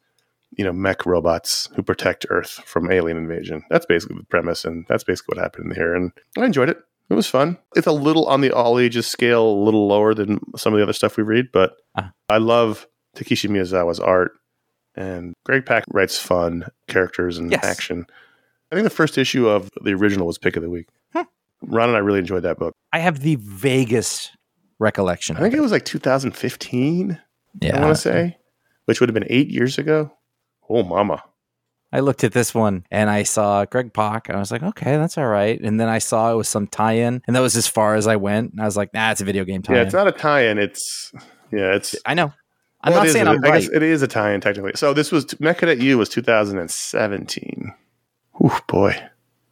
[0.57, 3.63] you know, mech robots who protect Earth from alien invasion.
[3.69, 5.95] That's basically the premise, and that's basically what happened here.
[5.95, 6.77] And I enjoyed it.
[7.10, 7.57] It was fun.
[7.75, 10.84] It's a little on the all ages scale, a little lower than some of the
[10.84, 12.12] other stuff we read, but Ah.
[12.27, 14.34] I love Takeshi Miyazawa's art,
[14.95, 17.63] and Greg Pak writes fun characters and Yes.
[17.63, 18.06] action.
[18.71, 20.88] I think the first issue of the original was pick of the week.
[21.13, 21.23] Hmm.
[21.62, 22.73] Ron and I really enjoyed that book.
[22.93, 24.32] I have the vaguest
[24.80, 25.36] recollection.
[25.38, 27.19] I think of it was like 2015.
[27.62, 28.38] yeah, I want to say,
[28.86, 30.12] which would have been eight years ago.
[30.69, 31.23] Oh, mama.
[31.93, 34.30] I looked at this one and I saw Greg Pak.
[34.30, 35.60] And I was like, okay, that's all right.
[35.60, 38.15] And then I saw it was some tie-in, and that was as far as I
[38.15, 38.54] went.
[38.54, 39.77] And I was like, nah, it's a video game tie-in.
[39.77, 40.58] Yeah, it's not a tie-in.
[40.58, 41.12] It's
[41.51, 41.93] yeah, it's.
[42.06, 42.32] I know.
[42.83, 43.61] I'm well, not is saying a- I'm I right.
[43.61, 44.71] guess it is Italian technically.
[44.75, 47.73] So this was Mech Cadet Yu was 2017.
[48.43, 48.95] Oof, boy,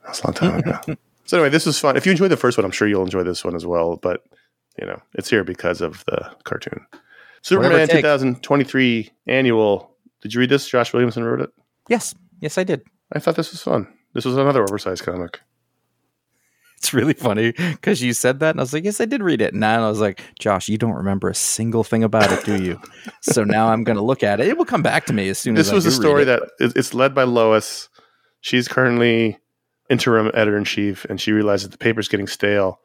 [0.05, 0.79] that's a long time ago.
[1.25, 1.95] so anyway, this was fun.
[1.95, 3.97] If you enjoyed the first one, I'm sure you'll enjoy this one as well.
[3.97, 4.23] But
[4.79, 6.85] you know, it's here because of the cartoon.
[7.41, 8.01] Superman it takes.
[8.01, 9.95] 2023 annual.
[10.21, 10.67] Did you read this?
[10.67, 11.49] Josh Williamson wrote it.
[11.87, 12.81] yes, yes, I did.
[13.13, 13.87] I thought this was fun.
[14.13, 15.39] This was another oversized comic.
[16.79, 19.41] It's really funny because you said that, and I was like, "Yes, I did read
[19.41, 22.63] it." And I was like, "Josh, you don't remember a single thing about it, do
[22.63, 22.79] you?"
[23.21, 24.47] so now I'm going to look at it.
[24.47, 26.25] It will come back to me as soon as This was a story it.
[26.25, 27.89] that it- it's led by Lois.
[28.39, 29.37] She's currently
[29.89, 32.79] interim editor in chief, and she realizes the paper's getting stale.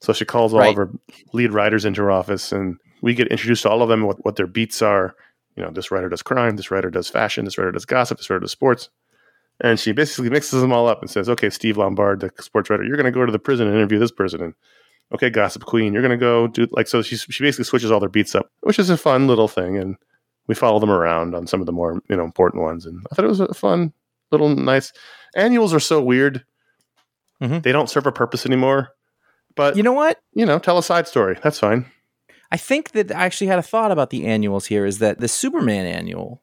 [0.00, 0.68] So she calls all Right.
[0.70, 0.90] of her
[1.32, 4.36] lead writers into her office, and we get introduced to all of them, what, what
[4.36, 5.14] their beats are.
[5.56, 8.28] You know, this writer does crime, this writer does fashion, this writer does gossip, this
[8.28, 8.90] writer does sports.
[9.62, 12.84] And she basically mixes them all up and says, okay, Steve Lombard, the sports writer,
[12.84, 14.42] you're going to go to the prison and interview this person.
[14.42, 14.54] And
[15.14, 18.00] okay, Gossip Queen, you're going to go do like, so she, she basically switches all
[18.00, 19.78] their beats up, which is a fun little thing.
[19.78, 19.96] And
[20.48, 22.84] we follow them around on some of the more, you know, important ones.
[22.86, 23.92] And I thought it was a fun
[24.32, 24.92] little nice.
[25.36, 26.44] Annuals are so weird.
[27.40, 27.62] Mhm.
[27.62, 28.88] They don't serve a purpose anymore.
[29.54, 30.18] But, You know what?
[30.34, 31.38] you know tell a side story.
[31.42, 31.86] That's fine.
[32.50, 34.84] I think that I actually had a thought about the annuals here.
[34.86, 36.42] Is that the Superman annual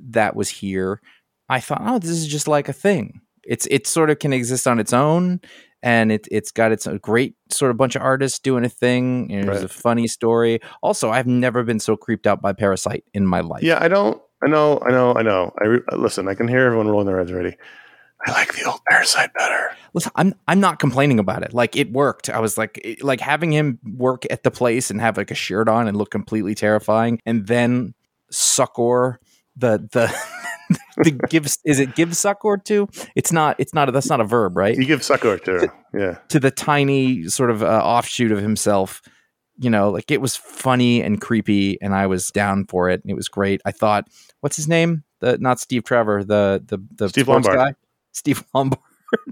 [0.00, 1.00] that was here?
[1.48, 3.20] I thought, oh, this is just like a thing.
[3.44, 5.40] It's it sort of can exist on its own,
[5.82, 9.30] and it it's got its a great sort of bunch of artists doing a thing.
[9.30, 9.64] It was Right.
[9.64, 10.60] a funny story.
[10.82, 13.62] Also, I've never been so creeped out by Parasite in my life.
[13.62, 14.20] Yeah, I don't.
[14.44, 14.78] I know.
[14.86, 15.14] I know.
[15.14, 15.52] I know.
[15.62, 16.28] I re- listen.
[16.28, 17.56] I can hear everyone rolling their eyes already.
[18.26, 19.70] I like the old Parasite better.
[19.94, 21.54] Listen, I'm I'm not complaining about it.
[21.54, 22.28] Like it worked.
[22.28, 25.34] I was like it- like having him work at the place and have like a
[25.36, 27.94] shirt on and look completely terrifying, and then
[28.30, 29.18] Succor
[29.56, 30.14] the the
[30.98, 32.88] the gives is it give Succor to?
[33.14, 33.56] It's not.
[33.58, 33.92] It's not.
[33.92, 34.76] That's not a verb, right?
[34.76, 36.18] You give sucker to yeah.
[36.28, 39.02] to the tiny sort of uh, offshoot of himself.
[39.60, 43.00] You know, like it was funny and creepy, and I was down for it.
[43.02, 43.60] And it was great.
[43.64, 44.08] I thought,
[44.40, 45.04] what's his name?
[45.20, 47.56] The not Steve Trevor, the the the Steve Lombard.
[47.56, 47.74] guy,
[48.12, 48.82] Steve Lombard.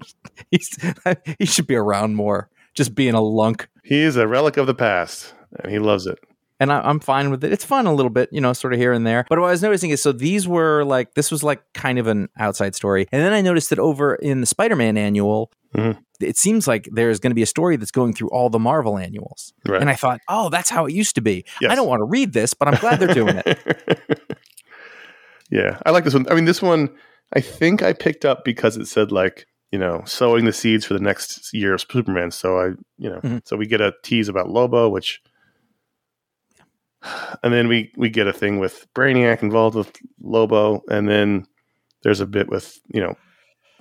[0.50, 0.76] He's
[1.38, 3.68] he should be around more, just being a lunk.
[3.84, 6.18] He is a relic of the past, and he loves it.
[6.58, 7.52] And I, I'm fine with it.
[7.52, 9.26] It's fun a little bit, you know, sort of here and there.
[9.28, 12.06] But what I was noticing is so these were like, this was like kind of
[12.06, 13.06] an outside story.
[13.12, 15.98] And then I noticed that over in the Spider Man annual, Mhm.
[16.20, 18.96] it seems like there's going to be a story that's going through all the Marvel
[18.96, 19.52] annuals.
[19.68, 19.80] Right.
[19.82, 21.44] And I thought, oh, that's how it used to be.
[21.60, 21.70] Yes.
[21.70, 24.38] I don't want to read this, but I'm glad they're doing it.
[25.50, 26.26] yeah, I like this one.
[26.30, 26.88] I mean, this one
[27.34, 30.94] I think I picked up because it said like you know sowing the seeds for
[30.94, 32.30] the next year of Superman.
[32.30, 32.66] So I
[32.98, 33.42] you know Mhm.
[33.46, 35.20] so we get a tease about Lobo, which.
[37.42, 41.46] And then we, we get a thing with Brainiac involved with Lobo, and then
[42.02, 43.16] there's a bit with you know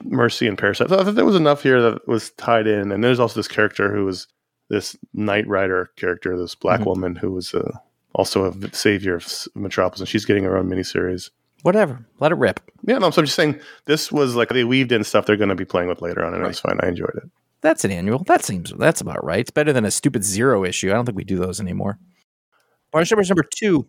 [0.04, 0.90] Mercy and Parasite.
[0.90, 3.48] So I thought there was enough here that was tied in, and there's also this
[3.48, 4.28] character who was
[4.70, 6.86] this Knight Rider character, this black Mhm.
[6.86, 7.78] woman who was uh,
[8.14, 11.30] also a savior of Metropolis, and she's getting her own miniseries.
[11.64, 12.06] Whatever.
[12.20, 12.60] Let it rip.
[12.84, 15.50] Yeah, no, so I'm just saying this was like they weaved in stuff they're going
[15.50, 16.78] to be playing with later on, and it was fine.
[16.84, 17.24] I enjoyed it.
[17.62, 18.20] That's an annual.
[18.26, 19.40] That seems, that's about right.
[19.40, 20.92] It's better than a stupid zero issue.
[20.92, 21.98] I don't think we do those anymore.
[22.96, 23.88] Barnes number two.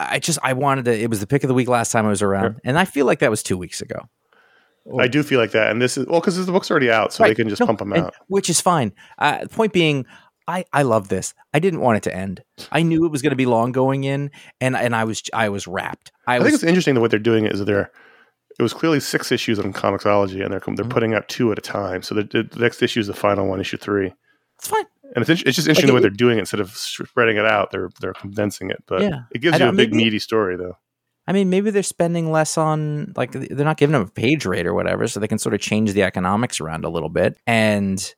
[0.00, 2.08] I just, I wanted to, it was the pick of the week last time I
[2.08, 2.60] was around.
[2.64, 4.00] And I feel like that was two weeks ago.
[4.98, 7.22] I do feel like that, and this is well because the book's already out, so
[7.22, 8.14] they can just No, pump them and- out.
[8.26, 8.92] which is fine.
[9.16, 10.06] Uh, point being,
[10.48, 11.34] I I love this.
[11.54, 12.42] I didn't want it to end.
[12.72, 15.50] I knew it was going to be long going in, and and I was I
[15.50, 16.10] was wrapped.
[16.26, 17.92] I, I, was think it's interesting the way they're doing it is they're
[18.58, 20.90] it was clearly six issues on Comixology, and they're they're Mhm.
[20.90, 22.02] putting out two at a time.
[22.02, 24.12] So the, the next issue is the final one, issue three,
[24.58, 24.86] it's fine.
[25.14, 27.44] And it's it's just interesting the it- way they're doing it instead of spreading it
[27.46, 27.70] out.
[27.70, 29.22] They're they're condensing it, but Yeah.
[29.32, 30.76] it gives you a big maybe- meaty story though.
[31.26, 34.66] I mean, maybe they're spending less on like they're not giving them a page rate
[34.66, 37.36] or whatever, so they can sort of change the economics around a little bit.
[37.46, 38.12] And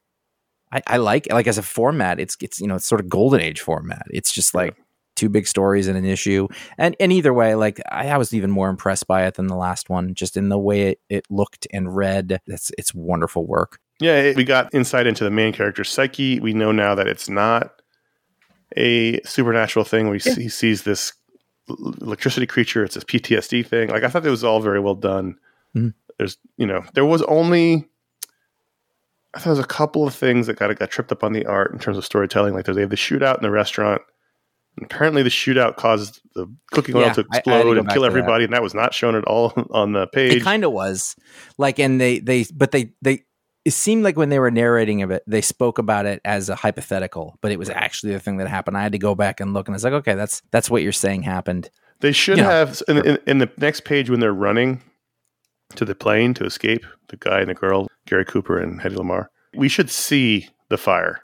[0.73, 3.41] I, I like like as a format, it's it's you know it's sort of golden
[3.43, 4.07] age format.
[4.11, 4.75] It's just like
[5.17, 8.51] two big stories in an issue, and and either way, like I, I was even
[8.51, 11.67] more impressed by it than the last one, just in the way it, it looked
[11.75, 12.41] and read.
[12.47, 13.81] It's it's wonderful work.
[14.01, 16.41] Yeah, it- we got insight into the main character's psyche.
[16.41, 17.81] We know now that it's not
[18.77, 20.09] a supernatural thing.
[20.09, 21.13] We see, he sees this
[21.69, 22.85] electricity creature.
[22.85, 23.89] It's this PTSD thing.
[23.91, 25.37] Like I thought it was all very well done.
[25.77, 25.95] Mhm.
[26.19, 27.89] There's, you know, there was only.
[29.33, 31.45] I thought there was a couple of things that got got tripped up on the
[31.47, 32.55] art in terms of storytelling.
[32.55, 34.03] Like they have the shootout in the restaurant.
[34.77, 37.87] And apparently, the shootout caused the cooking oil Yeah, to I- I to explode and
[37.89, 38.07] kill to that.
[38.07, 40.35] everybody, and that was not shown at all on the page.
[40.35, 41.15] It kind of was
[41.59, 43.25] like, and they they but they they
[43.65, 46.55] it seemed like when they were narrating of it, they spoke about it as a
[46.55, 48.77] hypothetical, but it was actually the thing that happened.
[48.77, 50.83] I had to go back and look, and I was like, okay, that's that's what
[50.83, 51.71] you're saying happened.
[52.01, 52.51] They should You know.
[52.51, 54.83] have in, in, in the next page when they're running.
[55.77, 59.27] to the plane to escape, the guy and the girl, Gary Cooper and Hedy Lamarr.
[59.57, 61.21] We should see the fire.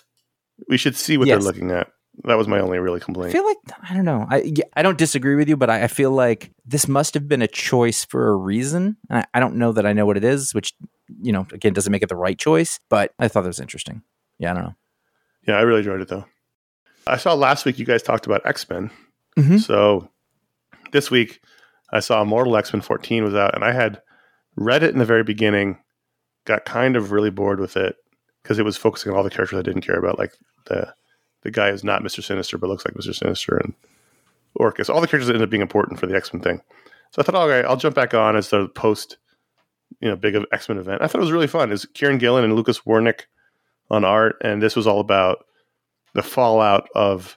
[0.68, 1.36] We should see what Yes.
[1.42, 1.88] they're looking at.
[2.24, 3.30] That was my only really complaint.
[3.30, 3.56] I feel like
[3.88, 4.26] I don't know.
[4.28, 7.42] I I don't disagree with you, but I, I feel like this must have been
[7.42, 8.96] a choice for a reason.
[9.10, 10.74] I, I don't know that I know what it is, which
[11.22, 12.80] you know again doesn't make it the right choice.
[12.88, 14.02] But I thought it was interesting.
[14.38, 14.74] Yeah, I don't know.
[15.46, 16.24] yeah, I really enjoyed it though.
[17.06, 18.90] I saw last week you guys talked about X Men.
[19.36, 19.60] Mhm.
[19.60, 20.08] So
[20.92, 21.40] this week
[21.92, 24.00] I saw Immortal X Men 14 was out, and I had
[24.56, 25.78] read it in the very beginning,
[26.44, 27.96] got kind of really bored with it
[28.42, 30.32] because it was focusing on all the characters I didn't care about, like
[30.66, 30.92] the
[31.42, 33.74] the guy who's not Mister Sinister but looks like Mister Sinister and
[34.56, 34.90] Orcus.
[34.90, 36.60] All the characters that ended up being important for the X Men thing.
[37.12, 39.16] So I thought, okay, I'll jump back on as the post,
[40.00, 41.02] you know, big of X Men event.
[41.02, 41.72] I thought it was really fun.
[41.72, 43.22] It's Kieron Gillen and Lucas Werneck
[43.90, 45.44] on art, and this was all about
[46.14, 47.36] the fallout of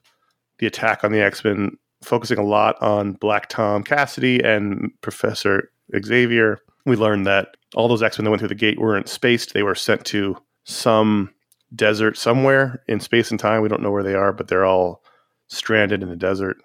[0.59, 5.71] the attack on the X Men, focusing a lot on Black Tom Cassidy and Professor
[6.03, 6.59] Xavier.
[6.85, 9.63] We learned that all those X Men that went through the gate weren't spaced; they
[9.63, 11.33] were sent to some
[11.75, 13.61] desert somewhere in space and time.
[13.61, 15.03] We don't know where they are, but they're all
[15.47, 16.57] stranded in the desert.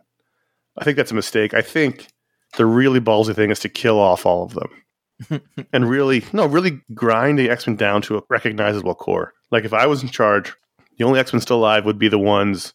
[0.77, 1.55] I think that's a mistake.
[1.55, 2.09] I think
[2.57, 4.71] the really ballsy thing is to kill off all of them
[5.73, 9.33] and really, no, really grind the X Men down to a recognizable core.
[9.51, 10.55] Like if I was in charge,
[10.99, 12.75] the only X Men still alive would be the ones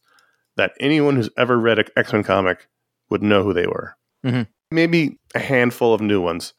[0.57, 2.67] that anyone who's ever read an X Men comic
[3.09, 3.95] would know who they were.
[4.25, 4.47] Mhm.
[4.71, 6.53] Maybe a handful of new ones,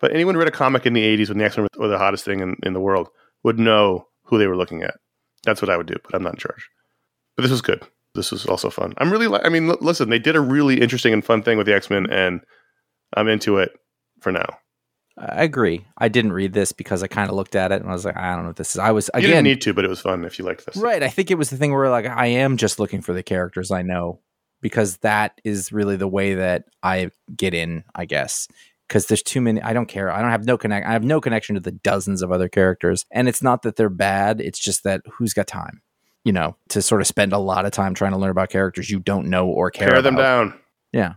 [0.00, 1.98] but anyone who read a comic in the '80s when the X Men were the
[1.98, 3.08] hottest thing in, in the world
[3.42, 4.94] would know who they were looking at.
[5.44, 6.68] That's what I would do, but I'm not in charge.
[7.36, 7.82] But this was good.
[8.14, 8.92] This was also fun.
[8.98, 11.56] I'm really, li- I mean, l- listen, they did a really interesting and fun thing
[11.58, 12.40] with the X Men, and
[13.16, 13.72] I'm into it
[14.20, 14.58] for now.
[15.18, 15.84] I agree.
[15.98, 18.16] I didn't read this because I kind of looked at it and I was like,
[18.16, 18.78] I don't know what this is.
[18.78, 20.76] I was you didn't again need to, but it was fun if you liked this.
[20.76, 21.02] right.
[21.02, 23.70] I think it was the thing where like I am just looking for the characters
[23.70, 24.20] I know
[24.60, 27.84] because that is really the way that I get in.
[27.94, 28.48] I guess
[28.88, 29.60] because there's too many.
[29.62, 30.10] I don't care.
[30.10, 30.86] I don't have no connect.
[30.86, 33.88] I have no connection to the dozens of other characters, and it's not that they're
[33.88, 34.40] bad.
[34.40, 35.82] It's just that who's got time,
[36.24, 38.90] you know, to sort of spend a lot of time trying to learn about characters
[38.90, 40.04] you don't know or care Tear about.
[40.04, 40.54] them down.
[40.92, 41.14] Yeah.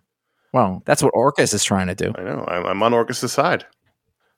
[0.54, 2.14] Well, that's what Orcus is trying to do.
[2.18, 2.46] I know.
[2.48, 3.66] I'm, I'm on Orcus' side.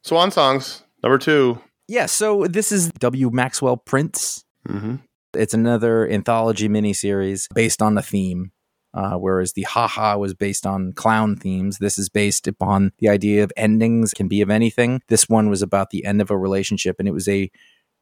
[0.03, 1.61] Swan Songs, number two.
[1.87, 2.05] Yeah.
[2.05, 3.29] So this is W.
[3.31, 4.43] Maxwell Prince.
[4.67, 4.95] Mm-hmm.
[5.33, 8.51] It's another anthology miniseries based on a theme.
[8.93, 13.43] Uh, whereas the haha was based on clown themes, this is based upon the idea
[13.43, 15.01] of endings can be of anything.
[15.07, 17.51] This one was about the end of a relationship, and it was a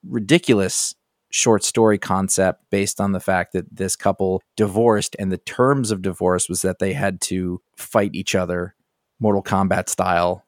[0.07, 0.95] ridiculous
[1.31, 6.01] short story concept based on the fact that this couple divorced, and the terms of
[6.01, 8.73] divorce was that they had to fight each other,
[9.19, 10.45] Mortal Kombat style,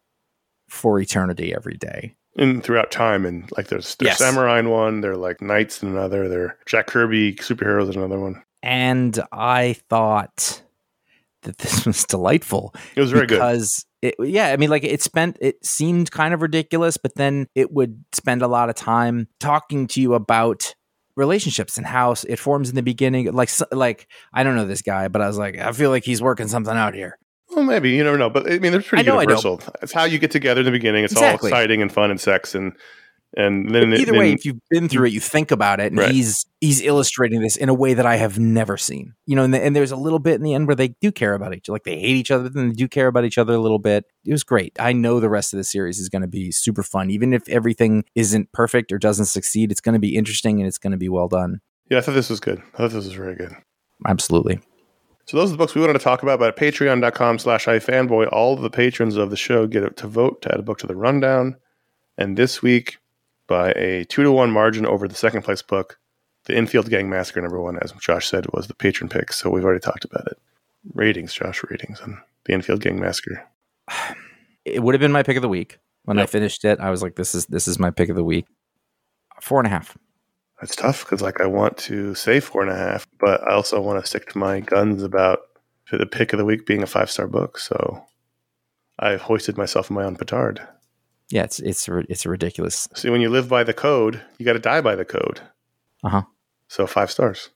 [0.68, 2.16] for eternity every day.
[2.36, 4.18] And throughout time, and like there's, there's Yes.
[4.20, 8.44] samurai in one, they're like knights in another, they're Jack Kirby superheroes in another one.
[8.62, 10.62] and I thought
[11.44, 12.74] that this was delightful.
[12.96, 13.36] It was very good.
[13.38, 17.48] because it, yeah, I mean, like it spent, it seemed kind of ridiculous, but then
[17.56, 20.76] it would spend a lot of time talking to you about
[21.16, 23.32] relationships and how it forms in the beginning.
[23.34, 26.22] Like, like I don't know this guy, but I was like, I feel like he's
[26.22, 27.18] working something out here.
[27.58, 29.60] Well, maybe you never know, but I mean, they're pretty know, universal.
[29.82, 31.04] It's how you get together in the beginning.
[31.04, 31.50] It's Exactly.
[31.52, 32.74] all exciting and fun and sex, and
[33.36, 35.98] and then Either then, way, if you've been through it, you think about it, and
[35.98, 36.12] Right.
[36.12, 39.14] he's he's illustrating this in a way that I have never seen.
[39.26, 41.12] You know, and, the, and there's a little bit in the end where they do
[41.12, 43.26] care about each other, like they hate each other, but then they do care about
[43.26, 44.06] each other a little bit.
[44.24, 44.78] It was great.
[44.80, 47.50] I know the rest of the series is going to be super fun, even if
[47.50, 49.72] everything isn't perfect or doesn't succeed.
[49.72, 51.60] It's going to be interesting and it's going to be well done.
[51.90, 52.62] yeah, I thought this was good.
[52.76, 53.52] I thought this was very good.
[54.08, 54.60] Absolutely.
[55.28, 56.40] So those are the books we wanted to talk about.
[56.40, 60.42] But at patreon.com slash ifanboy, all of the patrons of the show get to vote
[60.44, 61.58] to add a book to the rundown.
[62.18, 62.98] And this week,
[63.46, 66.00] by a two to one margin over the second place book,
[66.46, 69.34] the Enfield Gang Massacre number one, as Josh said, was the patron pick.
[69.34, 70.40] So we've already talked about it.
[70.94, 73.46] Ratings, Josh, ratings on the Enfield Gang Massacre.
[74.66, 76.78] It would have been my pick of the week when I finished it.
[76.82, 78.48] I was like, this is this is my pick of the week.
[79.40, 79.98] Four and a half.
[80.60, 83.80] That's tough because, like, I want to say four and a half, but I also
[83.80, 85.40] want to stick to my guns about
[85.92, 87.60] the pick of the week being a five star book.
[87.60, 88.04] So
[89.00, 90.68] I've hoisted myself in my own petard.
[91.30, 92.88] Yeah, it's it's it's ridiculous.
[92.96, 95.42] See, when you live by the code, you got to die by the code.
[96.04, 96.22] Uh huh.
[96.70, 97.50] So five stars.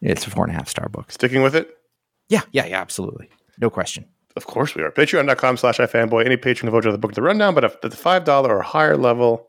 [0.00, 1.10] It's a four and a half star book.
[1.10, 1.76] Sticking with it?
[2.28, 3.28] Yeah, yeah, yeah, absolutely.
[3.60, 4.06] No question.
[4.36, 4.90] Of course we are.
[4.90, 6.24] Patreon.com slash ifanboy.
[6.24, 8.62] Any patron can vote to the book of the rundown, but at the $5 or
[8.62, 9.48] higher level,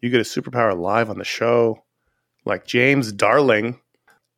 [0.00, 1.82] you get a superpower live on the show.
[2.44, 3.80] Like James Darling,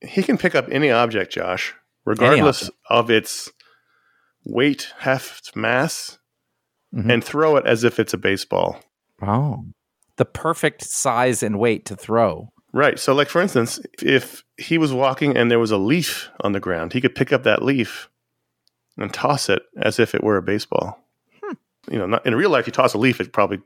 [0.00, 2.78] he can pick up any object, Josh, regardless object.
[2.90, 3.50] of its
[4.44, 6.18] weight, heft, mass,
[6.94, 7.12] Mhm.
[7.12, 8.80] and throw it as if it's a baseball.
[9.22, 9.64] Oh,
[10.16, 12.52] the perfect size and weight to throw.
[12.72, 12.98] Right.
[12.98, 16.60] So, like for instance, if he was walking and there was a leaf on the
[16.60, 18.08] ground, he could pick up that leaf
[18.98, 21.02] and toss it as if it were a baseball.
[21.90, 23.60] You know, not, in real life, you toss a leaf, it probably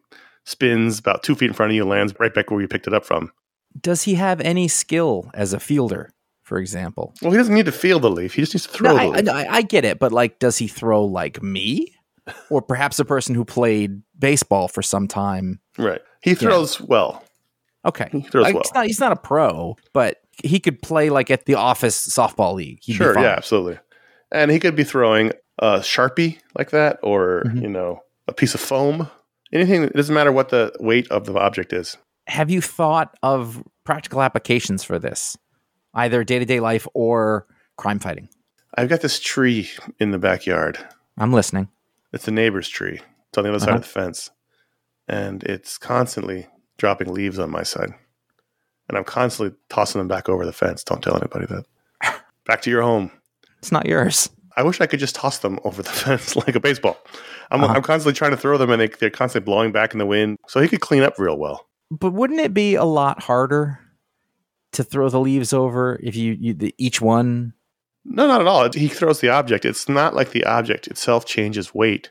[0.45, 2.87] spins about two feet in front of you and lands right back where you picked
[2.87, 3.33] it up from.
[3.79, 6.11] Does he have any skill as a fielder,
[6.43, 7.15] for example?
[7.23, 8.35] Well, he doesn't need to feel the leaf.
[8.35, 9.29] He just needs to throw No, I, leaf.
[9.29, 11.95] I, I get it, but like, does he throw like me,
[12.51, 15.61] or perhaps a person who played baseball for some time?
[15.79, 16.01] right.
[16.23, 17.25] He throws well.
[17.87, 18.63] Okay, He throws Like, well.
[18.63, 22.53] he's not he's not a pro, but he could play like at the office softball
[22.55, 22.79] league.
[22.83, 23.23] He'd be sure, fine.
[23.25, 23.79] yeah, absolutely.
[24.31, 27.63] And he could be throwing a sharpie like that, or Mhm.
[27.63, 29.09] you know, a piece of foam.
[29.53, 29.83] Anything.
[29.85, 31.97] It doesn't matter what the weight of the object is.
[32.31, 35.37] Have you thought of practical applications for this,
[35.95, 37.45] either day to day life or
[37.77, 38.29] crime fighting?
[38.77, 39.69] I've got this tree
[39.99, 40.79] in the backyard.
[41.19, 41.69] I'm listening.
[42.13, 43.01] It's a neighbor's tree.
[43.29, 43.77] It's on the other side Uh-huh.
[43.79, 44.31] of the fence,
[45.09, 46.47] and it's constantly
[46.79, 47.95] dropping leaves on my side.
[48.89, 50.85] And I'm constantly tossing them back over the fence.
[50.85, 51.65] Don't tell anybody that.
[52.47, 53.11] Back to your home.
[53.59, 54.31] It's not yours.
[54.57, 56.97] I wish I could just toss them over the fence like a baseball.
[57.51, 57.75] I'm, Uh-huh.
[57.75, 60.39] I'm constantly trying to throw them, and they, they're constantly blowing back in the wind.
[60.49, 61.67] So he could clean up real well.
[61.91, 63.79] But wouldn't it be a lot harder
[64.73, 67.55] to throw the leaves over if you, you the, each one?
[68.05, 68.71] No, not at all.
[68.73, 69.65] He throws the object.
[69.65, 72.11] It's not like the object itself changes weight,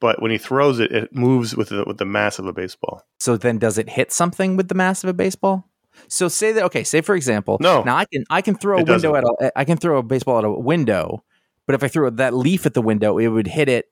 [0.00, 3.02] but when he throws it, it moves with the, with the mass of a baseball.
[3.20, 5.68] So then, does it hit something with the mass of a baseball?
[6.08, 6.82] So say that okay.
[6.82, 7.84] Say for example, No.
[7.84, 10.38] Now I can I can throw a window at a I can throw a baseball
[10.38, 11.22] at a window,
[11.66, 13.86] but if I threw that leaf at the window, it would hit it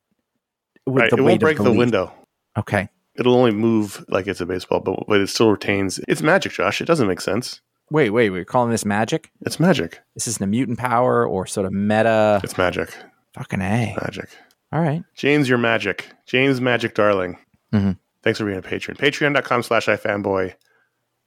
[0.85, 1.11] with Right?
[1.11, 1.79] the It won't break the, the, leaf.
[1.79, 2.13] window.
[2.59, 2.89] Okay.
[3.17, 6.01] It'll only move like it's a baseball, but, but it still retains.
[6.09, 6.81] It's magic, Josh.
[6.81, 7.61] It doesn't make sense.
[7.91, 9.31] Wait, wait, we're calling this magic?
[9.43, 10.01] It's magic.
[10.15, 12.41] This isn't a mutant power or sort of meta.
[12.43, 12.95] It's magic.
[13.35, 13.95] Fucking a.
[14.01, 14.31] Magic.
[14.73, 15.03] All right.
[15.15, 16.07] James, your magic.
[16.27, 17.37] James, magic darling.
[17.73, 17.99] Mhm.
[18.23, 18.97] Thanks for being a patron.
[18.97, 20.55] Patreon.com slash ifanboy.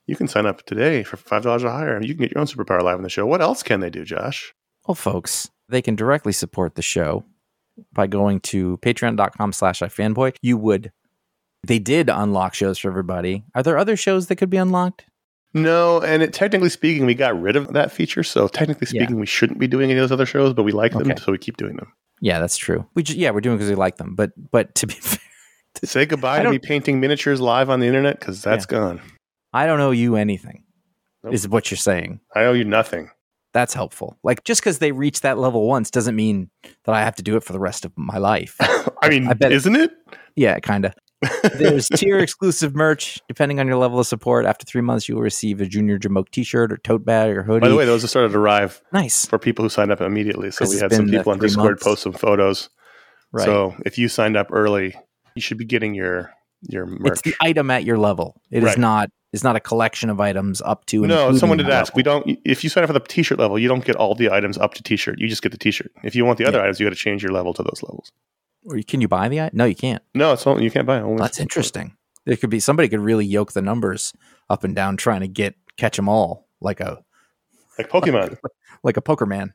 [0.07, 2.47] You can sign up today for $5 or higher, and you can get your own
[2.47, 3.25] superpower live on the show.
[3.27, 4.53] What else can they do, Josh?
[4.87, 7.25] Well, folks, they can directly support the show
[7.93, 10.35] by going to patreon.com slash ifanboy.
[10.41, 10.91] You would.
[11.67, 13.43] They did unlock shows for everybody.
[13.55, 15.05] Are there other shows that could be unlocked?
[15.53, 18.23] No, and it, technically speaking, we got rid of that feature.
[18.23, 19.01] So technically Yeah.
[19.03, 21.15] speaking, we shouldn't be doing any of those other shows, but we like them, Okay.
[21.23, 21.93] so we keep doing them.
[22.21, 22.85] Yeah, that's true.
[22.93, 24.15] We just, yeah, we're doing because we like them.
[24.15, 25.19] But but to be fair,
[25.75, 29.01] to Say goodbye to me painting miniatures live on the internet because that's gone.
[29.53, 30.63] I don't owe you anything.
[31.23, 31.33] Nope.
[31.33, 32.19] Is what you're saying.
[32.35, 33.09] I owe you nothing.
[33.53, 34.17] That's helpful.
[34.23, 36.49] Like just because they reach that level once doesn't mean
[36.83, 38.55] that I have to do it for the rest of my life.
[39.01, 39.91] I mean, I bet it- isn't it?
[40.35, 40.93] yeah, kind of.
[41.57, 43.19] There's tier exclusive merch.
[43.27, 46.29] Depending on your level of support, after three months, you will receive a Junior Jamoke
[46.29, 47.61] t-shirt or tote bag or hoodie.
[47.61, 49.25] By the way, those have started to arrive nice.
[49.25, 50.51] for people who signed up immediately.
[50.51, 51.83] So we had some uh, people on Discord months.
[51.83, 52.69] post some photos.
[53.31, 53.45] Right.
[53.45, 54.95] So if you signed up early,
[55.35, 56.31] you should be getting your
[56.67, 57.11] your merch.
[57.13, 58.41] it's the item at your level.
[58.51, 58.77] It is Right.
[58.77, 59.09] not.
[59.33, 61.05] It's not a collection of items up to.
[61.05, 61.93] no, someone did ask.
[61.93, 62.39] We don't.
[62.45, 64.73] If you sign up for the T-shirt level, you don't get all the items up
[64.75, 65.19] to T-shirt.
[65.19, 65.91] You just get the T-shirt.
[66.03, 66.63] If you want the other Yeah.
[66.63, 68.13] items, you got to change your level to those levels.
[68.65, 69.49] Or can you buy the?
[69.53, 70.01] No, you can't.
[70.13, 71.01] No, it's only you can't buy it.
[71.01, 71.95] Only That's interesting.
[72.25, 74.13] There could be somebody could really yoke the numbers
[74.49, 77.03] up and down trying to get catch them all like a
[77.77, 78.37] Like Pokemon.
[78.83, 79.53] like a poker man.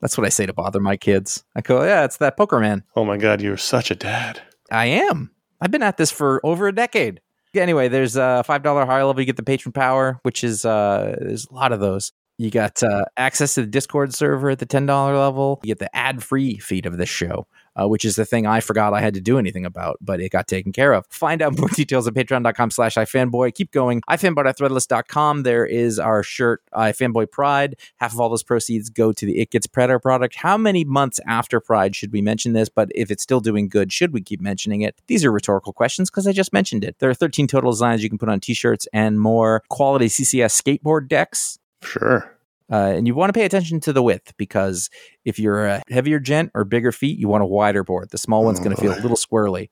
[0.00, 1.44] That's what I say to bother my kids.
[1.54, 2.84] I go, yeah, it's that poker man.
[2.96, 4.40] oh my god, you're such a dad.
[4.70, 5.30] I am.
[5.60, 7.20] I've been at this for over a decade.
[7.54, 9.20] Anyway, there's a five dollar higher level.
[9.20, 12.12] You get the patron power, which is uh, there's a lot of those.
[12.38, 15.60] You got uh, access to the Discord server at the ten dollar level.
[15.62, 17.46] You get the ad free feed of this show,
[17.76, 20.30] uh, which is the thing I forgot I had to do anything about, but it
[20.30, 21.06] got taken care of.
[21.10, 23.54] Find out more details at patreon.com slash ifanboy.
[23.54, 24.02] Keep going.
[24.08, 25.42] ifanboy.threadless.com.
[25.42, 27.76] There is our shirt, ifanboy Pride.
[27.96, 30.36] Half of all those proceeds go to the It Gets Better Project.
[30.36, 32.68] How many months after Pride should we mention this?
[32.68, 35.00] But if it's still doing good, should we keep mentioning it?
[35.06, 36.96] These are rhetorical questions because I just mentioned it.
[36.98, 41.08] There are 13 total designs you can put on t-shirts and more quality CCS skateboard
[41.08, 41.58] decks.
[41.82, 42.39] Sure.
[42.70, 44.90] Uh, and you want to pay attention to the width because
[45.24, 48.10] if you're a heavier gent or bigger feet, you want a wider board.
[48.10, 49.70] The small one's Oh, going to feel a little squirrely,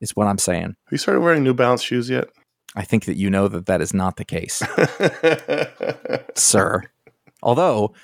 [0.00, 0.62] is what I'm saying.
[0.84, 2.28] Have you started wearing New Balance shoes yet?
[2.76, 4.60] I think that you know that that is not the case,
[6.34, 6.82] sir.
[7.42, 7.94] Although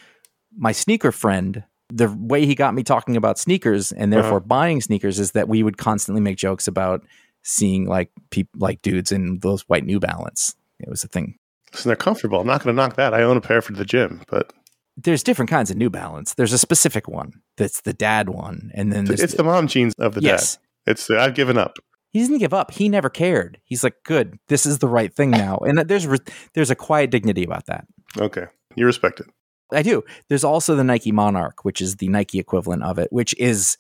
[0.56, 4.46] my sneaker friend, the way he got me talking about sneakers and therefore Uh-huh.
[4.46, 7.02] buying sneakers is that we would constantly make jokes about
[7.42, 10.54] seeing like people like dudes in those white New Balance.
[10.78, 11.36] It was a thing.
[11.72, 12.40] Listen, they're comfortable.
[12.40, 13.14] I'm not going to knock that.
[13.14, 14.52] I own a pair for the gym, but
[14.96, 16.34] There's different kinds of New Balance.
[16.34, 20.14] There's a specific one that's the dad one, and then it's the mom jeans of
[20.14, 20.56] the yes.
[20.56, 20.62] dad.
[20.92, 21.78] It's the, I've given up.
[22.12, 22.72] He doesn't give up.
[22.72, 23.58] He never cared.
[23.62, 24.38] He's like, good.
[24.48, 26.18] This is the right thing now, and there's re-
[26.54, 27.86] there's a quiet dignity about that.
[28.18, 29.26] Okay, you respect it.
[29.72, 30.02] I do.
[30.28, 33.78] There's also the Nike Monarch, which is the Nike equivalent of it, which is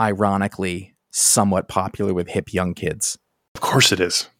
[0.00, 3.18] ironically somewhat popular with hip young kids.
[3.54, 4.30] Of course it is.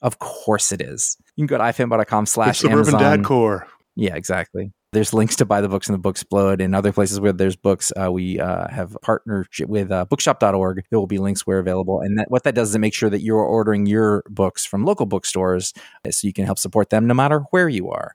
[0.00, 1.18] Of course it is.
[1.36, 3.66] You can go to ifanboy.com It's slash suburban dad core.
[3.94, 4.72] Yeah, exactly.
[4.92, 7.56] There's links to buy the books in the Books Booksplode and other places where there's
[7.56, 7.92] books.
[8.00, 10.84] Uh, we uh, have partnership with uh, bookshop.org.
[10.90, 12.00] There will be links where available.
[12.00, 15.04] And that, what that does is make sure that you're ordering your books from local
[15.04, 15.74] bookstores
[16.06, 18.14] uh, so you can help support them no matter where you are.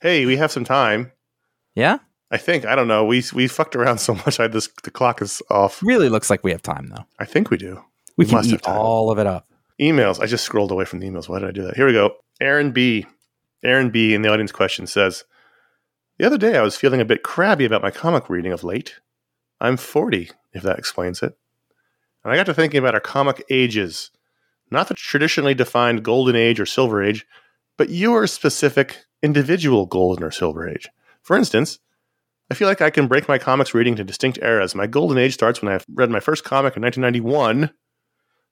[0.00, 1.12] Hey, we have some time.
[1.74, 1.98] Yeah?
[2.30, 2.64] I think.
[2.66, 3.04] I don't know.
[3.04, 4.40] We we fucked around so much.
[4.40, 5.80] I this the clock is off.
[5.82, 7.04] Really looks like we have time, though.
[7.18, 7.82] I think we do.
[8.16, 9.46] We, We can must have eat all of it up.
[9.80, 10.20] Emails.
[10.20, 11.28] I just scrolled away from the emails.
[11.28, 11.76] Why did I do that?
[11.76, 12.16] Here we go.
[12.40, 13.06] Aaron B.
[13.64, 14.14] Aaron B.
[14.14, 15.24] in the audience question says,
[16.18, 19.00] "The other day I was feeling a bit crabby about my comic reading of late.
[19.60, 21.36] I'm 40, if that explains it.
[22.22, 24.10] And I got to thinking about our comic ages,
[24.70, 27.26] not the traditionally defined golden age or silver age,
[27.76, 30.88] but your specific individual golden or silver age.
[31.22, 31.78] For instance."
[32.48, 34.72] I feel like I can break my comics reading into distinct eras.
[34.72, 37.70] My golden age starts when I read my first comic in 1991,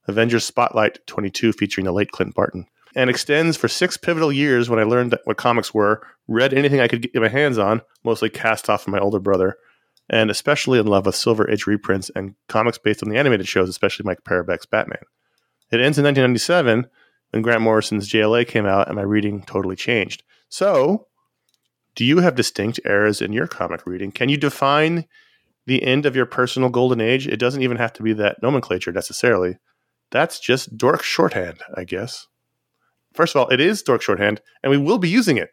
[0.09, 4.78] Avengers Spotlight 22 featuring the late Clint Barton, and extends for six pivotal years when
[4.78, 8.70] I learned what comics were, read anything I could get my hands on, mostly cast
[8.70, 9.57] off from my older brother,
[10.09, 13.68] and especially in love with Silver Age reprints and comics based on the animated shows,
[13.68, 15.03] especially Mike Parobeck's Batman.
[15.72, 16.86] It ends in 1997
[17.30, 20.22] when Grant Morrison's JLA came out and my reading totally changed.
[20.49, 21.09] So,
[21.97, 24.12] do you have distinct eras in your comic reading?
[24.12, 25.07] Can you define
[25.66, 27.26] the end of your personal golden age?
[27.26, 29.57] It doesn't even have to be that nomenclature necessarily.
[30.11, 32.28] That's just dork shorthand, I guess.
[33.15, 35.51] First of all, it is dork shorthand, and we will be using it.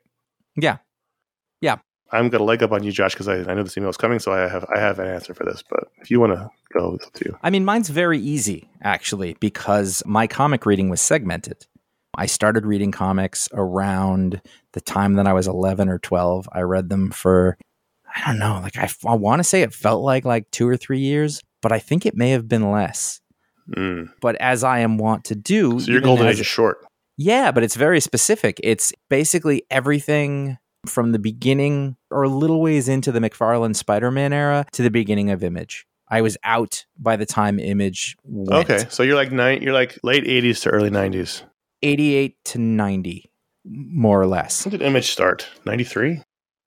[0.56, 0.78] Yeah.
[1.62, 1.78] Yeah.
[2.12, 4.20] I'm gonna leg up on you, Josh, because I, I know this email is coming,
[4.20, 5.64] so I have I have an answer for this.
[5.68, 7.38] But if you want to go, it's up to you.
[7.42, 11.66] I mean, mine's very easy, actually, because my comic reading was segmented.
[12.16, 14.42] I started reading comics around
[14.74, 16.50] the time that I was 11 or 12.
[16.52, 17.58] I read them for,
[18.14, 20.76] I don't know, like I, I want to say it felt like like two or
[20.76, 23.22] three years, but I think it may have been less.
[23.70, 24.12] Mm.
[24.20, 26.86] But as I am wont to do, So your golden age is short.
[27.24, 28.60] Yeah, but it's very specific.
[28.64, 30.58] It's basically everything
[30.88, 35.30] from the beginning or a little ways into the McFarlane Spider-Man era to the beginning
[35.30, 35.86] of Image.
[36.10, 38.70] I was out by the time Image went.
[38.70, 39.62] Okay, so you're like nine.
[39.62, 41.44] You're like late '80s to early '90s.
[41.84, 43.32] 88 to 90
[43.66, 45.48] more or less When did Image start?
[45.66, 46.22] '93.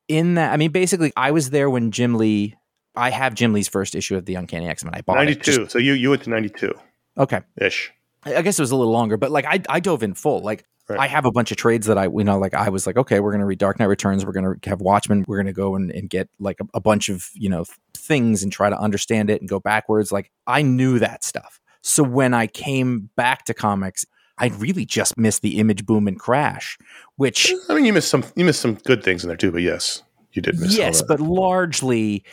[0.08, 2.54] in that i mean basically i was there when jim lee
[2.96, 5.68] i have jim lee's first issue of the uncanny x-men i bought '92.
[5.68, 6.72] So you you went to '92
[7.18, 7.92] okay ish.
[8.26, 10.64] I guess it was a little longer but like i, I dove in full like
[10.86, 11.00] Right.
[11.00, 13.18] i have a bunch of trades that i you know like i was like okay
[13.18, 16.10] we're gonna read dark knight returns we're gonna have watchmen we're gonna go and, and
[16.10, 17.64] get like a, a bunch of you know
[17.96, 22.02] things and try to understand it and go backwards like i knew that stuff so
[22.02, 24.04] when i came back to comics
[24.36, 26.76] i really just missed the image boom and crash
[27.16, 28.22] which I mean, you missed some.
[28.36, 29.52] You missed some good things in there too.
[29.52, 30.02] But yes,
[30.32, 30.76] you did miss.
[30.76, 32.24] yes, but largely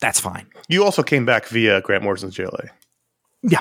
[0.00, 0.46] that's fine.
[0.68, 2.70] you also came back via Grant Morrison's JLA.
[3.42, 3.60] Yeah.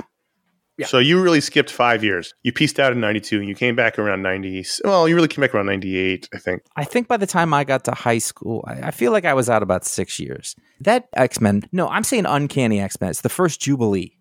[0.77, 0.87] Yeah.
[0.87, 2.33] So you really skipped five years.
[2.43, 4.65] You pieced out in '92, and you came back around '90.
[4.83, 6.63] Well, you really came back around '98, I think.
[6.75, 9.33] I think by the time I got to high school, I, I feel like I
[9.33, 10.55] was out about six years.
[10.81, 13.09] That X Men, no, I'm saying Uncanny X Men.
[13.09, 14.17] It's the first Jubilee.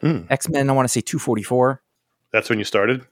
[0.00, 0.22] Hmm.
[0.28, 1.80] X Men, I want to say 244.
[2.32, 3.06] That's when you started.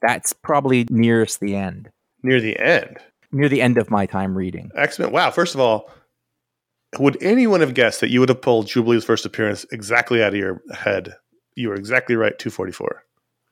[0.00, 1.90] That's probably nearest the end,
[2.22, 2.96] Near the end,
[3.32, 4.70] near the end of my time reading.
[4.74, 5.12] X Men.
[5.12, 5.30] Wow.
[5.30, 5.90] First of all,
[6.98, 10.38] would anyone have guessed that you would have pulled Jubilee's first appearance exactly out of
[10.38, 11.14] your head?
[11.54, 12.38] You were exactly right.
[12.38, 13.04] 244.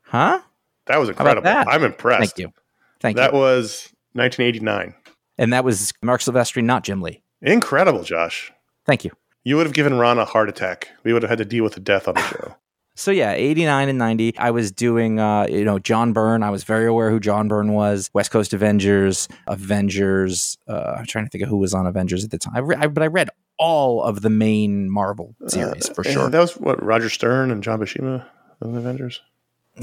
[0.03, 0.41] Huh?
[0.87, 1.43] That was incredible.
[1.43, 1.69] that?
[1.69, 2.37] I'm impressed.
[2.37, 2.53] Thank you.
[3.01, 3.31] Thank that you.
[3.33, 4.95] That was 1989.
[5.37, 7.23] And that was Marc Silvestri, not Jim Lee.
[7.43, 8.53] Incredible, Josh.
[8.87, 9.13] Thank you.
[9.45, 10.89] You would have given Ron a heart attack.
[11.05, 12.57] We would have had to deal with the death on the show.
[12.99, 16.43] So yeah, 89 and 90, I was doing, uh, you know, John Byrne.
[16.43, 18.11] I was very aware who John Byrne was.
[18.13, 20.59] West Coast Avengers, Avengers.
[20.69, 22.57] Uh, I'm trying to think of who was on Avengers at the time.
[22.57, 26.31] I re- I, but I read all of the main Marvel series for Uh, sure.
[26.31, 28.25] That was what Roger Stern and John Buscema
[28.61, 29.21] of the Avengers,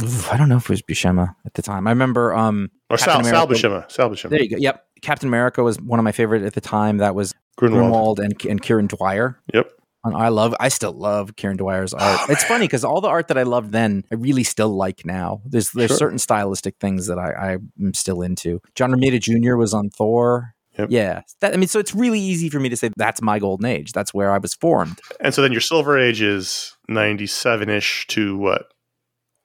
[0.02, 1.88] Oof, I don't know if it was Buscema at the time.
[1.88, 2.36] I remember.
[2.36, 3.92] Um, or Sal, Captain Sal America- Buscema.
[3.92, 4.30] Sal Buscema.
[4.30, 4.58] There you go.
[4.60, 6.98] Yep, Captain America was one of my favorite at the time.
[6.98, 8.18] That was Gruenwald.
[8.18, 9.40] Gruenwald and and Kieron Dwyer.
[9.54, 9.72] Yep.
[10.14, 12.20] I love, I still love Kieron Dwyer's art.
[12.22, 12.48] Oh, it's man.
[12.50, 15.42] funny because all the art that I loved then, I really still like now.
[15.46, 15.98] There's there's Sure.
[15.98, 18.62] certain stylistic things that I I'm still into.
[18.76, 19.56] John Romita Jr.
[19.56, 20.52] was on Thor.
[20.78, 20.90] Yep.
[20.92, 23.66] Yeah, that, I mean, so it's really easy for me to say that's my golden
[23.66, 23.94] age.
[23.94, 25.00] That's where I was formed.
[25.22, 28.66] And so then your Silver Age is 97 ish to what?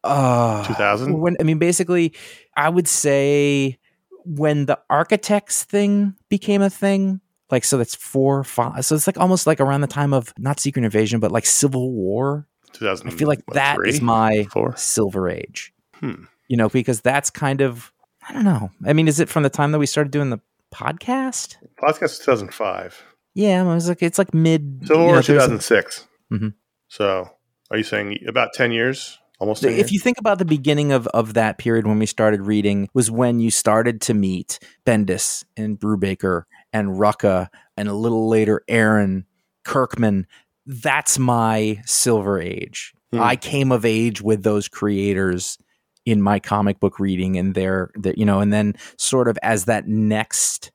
[0.03, 1.21] Uh, 2000?
[1.21, 2.15] When I mean, basically,
[2.57, 3.79] I would say
[4.25, 7.21] when the architects thing became a thing.
[7.51, 8.85] Like so, that's four, five.
[8.85, 11.93] So it's like almost like around the time of not Secret Invasion, but like Civil
[11.93, 12.47] War.
[12.73, 13.09] 2000.
[13.09, 13.89] I feel like what, that three?
[13.89, 14.77] is my Four?
[14.77, 15.73] silver age.
[15.95, 16.25] Hmm.
[16.49, 17.93] You know, because that's kind of
[18.29, 18.71] I don't know.
[18.87, 20.39] I mean, is it from the time that we started doing the
[20.73, 21.57] podcast?
[21.83, 23.03] Podcast was 2005.
[23.35, 24.81] Yeah, I was like, it's like mid.
[24.87, 26.07] Civil War know, there's a- 2006.
[26.33, 26.55] Mhm.
[26.89, 27.29] So
[27.71, 29.19] are you saying about 10 years?
[29.39, 29.93] Almost 10 If years?
[29.93, 33.41] you think about the beginning of, of that period when we started reading, was when
[33.41, 36.43] you started to meet Bendis and Brubaker
[36.73, 39.27] and Rucka, and a little later Aaron
[39.65, 40.27] Kirkman.
[40.67, 42.93] That's my silver age.
[43.13, 43.21] Hmm.
[43.21, 45.59] I came of age with those creators
[46.07, 49.67] in my comic book reading, and they're, they're you know, and then sort of as
[49.67, 50.71] that next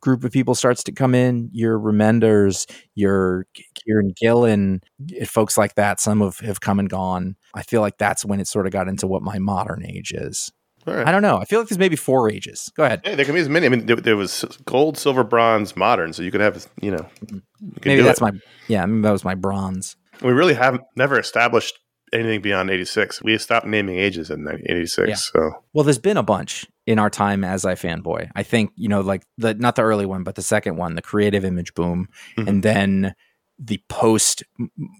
[0.00, 4.82] group of people starts to come in, your Remenders, your Kieron Gillen,
[5.26, 7.36] folks like that, some have, have come and gone.
[7.54, 10.52] I feel like that's when it sort of got into what my modern age is.
[10.86, 11.06] Right.
[11.06, 11.38] I don't know.
[11.38, 12.70] I feel like there's maybe four ages.
[12.76, 13.00] Go ahead.
[13.04, 13.66] Hey, there can be as many.
[13.66, 16.12] I mean, there, there was gold, silver, bronze, modern.
[16.12, 17.42] So you could have, you know, you
[17.84, 18.24] Maybe that's it.
[18.24, 18.32] my
[18.68, 18.84] yeah.
[18.86, 19.96] Maybe that was my bronze.
[20.22, 21.78] We really have never established
[22.12, 23.22] anything beyond 86.
[23.22, 25.08] We stopped naming ages in 86.
[25.08, 25.14] Yeah.
[25.16, 28.30] So Well, there's been a bunch in our time as iFanboy.
[28.36, 31.02] I think you know, like the not the early one, but the second one, the
[31.02, 32.08] creative image boom,
[32.38, 32.48] Mhm.
[32.48, 33.14] and then
[33.58, 34.42] the post,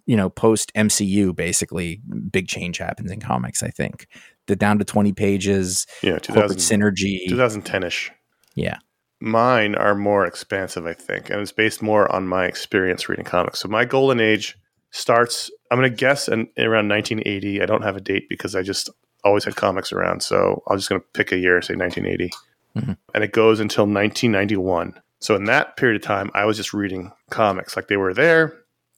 [0.07, 1.35] you know, post MCU.
[1.35, 3.62] Basically, big change happens in comics.
[3.62, 4.07] I think
[4.47, 7.27] the down to twenty pages, yeah, corporate 2000, synergy.
[7.29, 8.11] 2010ish.
[8.55, 8.79] Yeah.
[9.21, 13.61] Mine are more expansive, I think, and it's based more on my experience reading comics.
[13.61, 14.57] So my golden age
[14.91, 15.51] starts.
[15.71, 17.63] I'm going to guess in, around 1980.
[17.63, 18.91] I don't have a date because I just
[19.25, 20.23] always had comics around.
[20.23, 22.31] So I'm just going to pick a year, say 1980,
[22.77, 22.97] Mhm.
[23.15, 25.01] and it goes until 1991.
[25.21, 28.55] So in that period of time, I was just reading comics like they were there.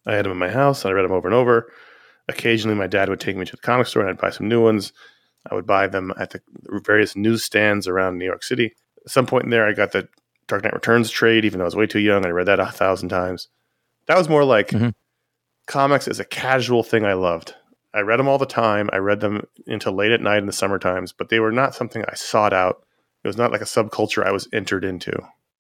[0.07, 1.71] I had them in my house, and I read them over and over.
[2.29, 4.61] Occasionally, my dad would take me to the comic store, and I'd buy some new
[4.63, 4.93] ones.
[5.51, 6.41] I would buy them at the
[6.85, 8.75] various newsstands around New York City.
[9.05, 10.09] At some point in there, I got the
[10.49, 12.25] Dark Knight Returns trade, even though I was way too young.
[12.25, 13.49] I read that a thousand times.
[14.07, 14.93] That was more like Mhm.
[15.67, 17.55] comics as a casual thing I loved.
[17.95, 18.91] I read them all the time.
[18.93, 21.75] I read them until late at night in the summer times, but they were not
[21.75, 22.85] something I sought out.
[23.25, 25.13] It was not like a subculture I was entered into.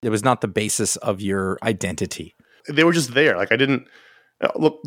[0.02, 2.36] It was not the basis of your identity.
[2.68, 3.36] They were just there.
[3.36, 3.88] Like I didn't
[4.40, 4.82] uh, look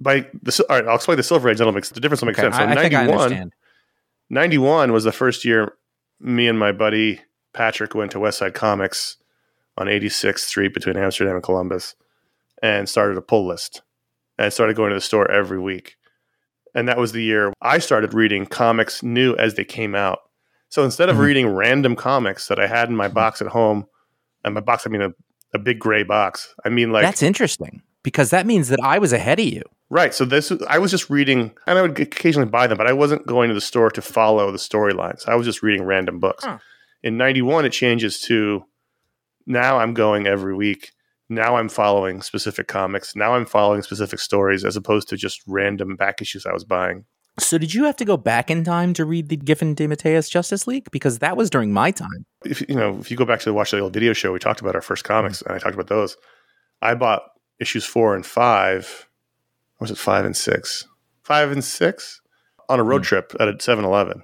[0.00, 0.64] by the.
[0.70, 1.58] All right, I'll explain the Silver Age.
[1.58, 2.22] That'll make the difference.
[2.22, 2.56] Will make Okay, sense.
[2.56, 3.06] So I, I think I
[4.30, 5.74] 91 was the first year
[6.20, 7.20] me and my buddy
[7.52, 9.16] Patrick went to West Side Comics
[9.78, 11.94] on 86th Street between Amsterdam and Columbus
[12.62, 13.82] and started a pull list
[14.38, 15.96] and started going to the store every week.
[16.74, 20.20] And that was the year I started reading comics new as they came out.
[20.68, 21.20] So instead of Mhm.
[21.20, 23.86] reading random comics that I had in my box at home,
[24.44, 25.12] and my box, I mean a,
[25.54, 29.12] a big gray box, I mean like That's interesting because that means that I was
[29.12, 29.62] ahead of you.
[29.88, 30.12] Right.
[30.12, 33.26] So this I was just reading, and I would occasionally buy them, but I wasn't
[33.26, 35.28] going to the store to follow the storylines.
[35.28, 36.44] I was just reading random books.
[36.44, 36.58] Huh.
[37.02, 38.64] In '91, it changes to
[39.46, 40.92] now I'm going every week.
[41.28, 43.16] Now I'm following specific comics.
[43.16, 47.04] Now I'm following specific stories, as opposed to just random back issues I was buying.
[47.38, 50.66] So did you have to go back in time to read the Giffen DeMatteis Justice
[50.66, 50.90] League?
[50.90, 52.24] Because that was during my time.
[52.44, 54.60] If you know, if you go back to watch the old video show, we talked
[54.60, 55.52] about our first comics, mm-hmm.
[55.52, 56.16] and I talked about those.
[56.80, 57.22] I bought
[57.60, 59.05] issues four and five.
[59.80, 60.86] Was it five and six?
[61.22, 62.20] Five and six
[62.68, 63.08] on a road Hmm.
[63.08, 64.22] trip at a 7-Eleven.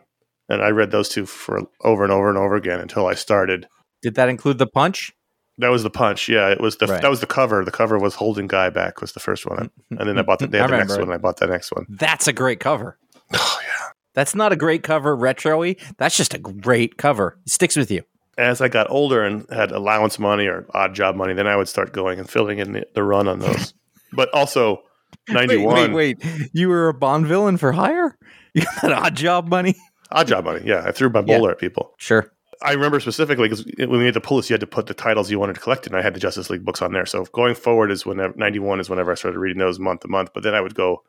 [0.49, 3.67] And I read those two for over and over and over again until I started.
[4.03, 5.13] Did that include the punch?
[5.59, 6.29] That was the punch.
[6.29, 7.01] Yeah, it was the Right.
[7.03, 7.65] that was the cover.
[7.65, 10.47] The cover was holding guy back was the first one, and then I bought the,
[10.49, 11.03] they had the next one.
[11.03, 11.87] And I bought that next one.
[11.89, 12.99] That's a great cover.
[13.35, 13.89] Oh yeah.
[14.15, 15.77] That's not a great cover retro-y.
[15.97, 17.39] That's just a great cover.
[17.47, 18.03] It sticks with you.
[18.37, 21.69] As I got older and had allowance money or odd job money, then I would
[21.69, 23.73] start going and filling in the, the run on those.
[24.13, 24.83] but also,
[25.29, 26.51] ninety Wait, wait, wait.
[26.53, 28.17] You were a Bond villain for hire?
[28.55, 29.75] You got that odd job money?
[30.11, 30.61] odd job money.
[30.67, 31.39] Yeah, I threw my Yeah.
[31.39, 31.95] bowler at people.
[31.97, 32.31] Sure.
[32.61, 34.95] I remember specifically because when we made the pull list, you had to put the
[34.95, 37.07] titles you wanted to collect, and I had the Justice League books on there.
[37.07, 40.09] So going forward is whenever ninety one is whenever I started reading those month to
[40.09, 40.31] month.
[40.35, 41.03] But then I would go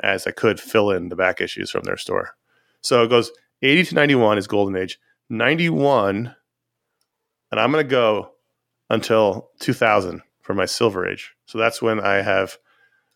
[0.00, 2.30] as I could fill in the back issues from their store.
[2.80, 3.30] So it goes
[3.62, 4.98] eighty to ninety one is Golden Age.
[5.30, 6.34] Ninety one,
[7.52, 8.32] and I'm going to go
[8.90, 11.32] until two thousand for my Silver Age.
[11.46, 12.58] So that's when I have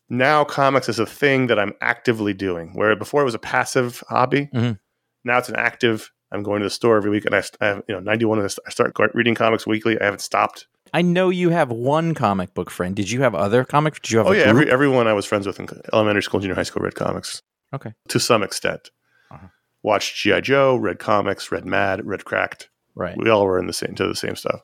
[0.08, 2.70] now comics is a thing that I'm actively doing.
[2.74, 4.78] Where before it was a passive hobby, Mhm.
[5.24, 6.10] now it's an active.
[6.30, 8.40] I'm going to the store every week, and I, I have you know 91.
[8.42, 9.98] I start reading comics weekly.
[10.00, 10.66] I haven't stopped.
[10.94, 12.96] I know you have one comic book friend.
[12.96, 14.00] Did you have other comic?
[14.02, 14.56] Did you have Oh a yeah, group?
[14.62, 17.42] every, everyone I was friends with in elementary school, junior high school read comics.
[17.74, 17.92] Okay.
[18.08, 18.90] to some extent.
[19.30, 19.48] Uh-huh.
[19.82, 22.70] Watched GI Joe, read comics, read Mad, read Cracked.
[22.94, 23.14] right.
[23.18, 24.62] We all were in the same to the same stuff.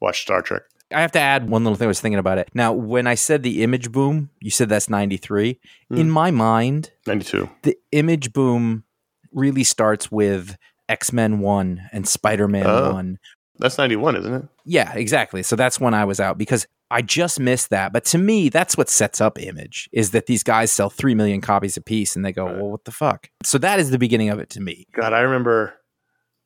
[0.00, 0.62] Watched Star Trek.
[0.94, 2.48] I have to add one little thing I was thinking about it.
[2.54, 5.58] Now, when I said the image boom, you said that's 93.
[5.90, 5.96] Hmm.
[5.96, 7.50] In my mind, Ninety two.
[7.62, 8.84] the image boom
[9.32, 10.56] really starts with
[10.88, 12.92] X Men 1 and Spider Man Oh.
[12.92, 13.18] 1.
[13.58, 14.44] That's ninety one, isn't it?
[14.66, 15.42] Yeah, exactly.
[15.42, 17.90] So that's when I was out because I just missed that.
[17.90, 21.40] But to me, that's what sets up image is that these guys sell 3 million
[21.40, 22.56] copies a piece and they go, Right.
[22.56, 23.30] well, what the fuck?
[23.44, 24.86] So that is the beginning of it to me.
[24.92, 25.72] God, I remember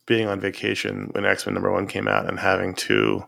[0.06, 3.24] being on vacation when X Men number one came out and having to.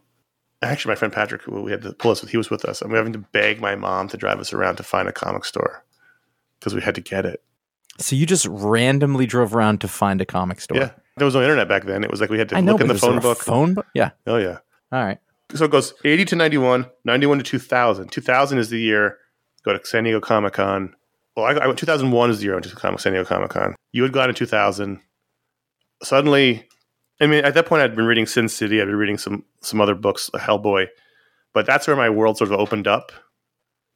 [0.62, 2.80] Actually, my friend Patrick, who we had to pull us with, he was with us,
[2.80, 5.12] and we were having to beg my mom to drive us around to find a
[5.12, 5.84] comic store
[6.60, 7.42] because we had to get it.
[7.98, 10.78] So you just randomly drove around to find a comic store.
[10.78, 12.04] Yeah, there was no internet back then.
[12.04, 13.38] It was like we had to I know, look in the phone book.
[13.38, 13.86] Phone book?
[13.94, 14.10] Yeah.
[14.26, 14.58] Oh yeah,
[14.92, 15.18] All right.
[15.54, 18.08] so it goes 80 to 91, 91 to 2000.
[18.10, 19.18] 2000 is the year.
[19.64, 20.94] Go to San Diego Comic Con.
[21.36, 23.50] Well, I, I went 2001 is the year I went to Comic San Diego Comic
[23.50, 23.74] Con.
[23.92, 25.00] You had gone in 2000.
[26.02, 26.66] Suddenly,
[27.22, 28.80] I mean, at that point, I'd been reading Sin City.
[28.80, 30.88] I'd been reading some some other books, Hellboy,
[31.54, 33.12] but that's where my world sort of opened up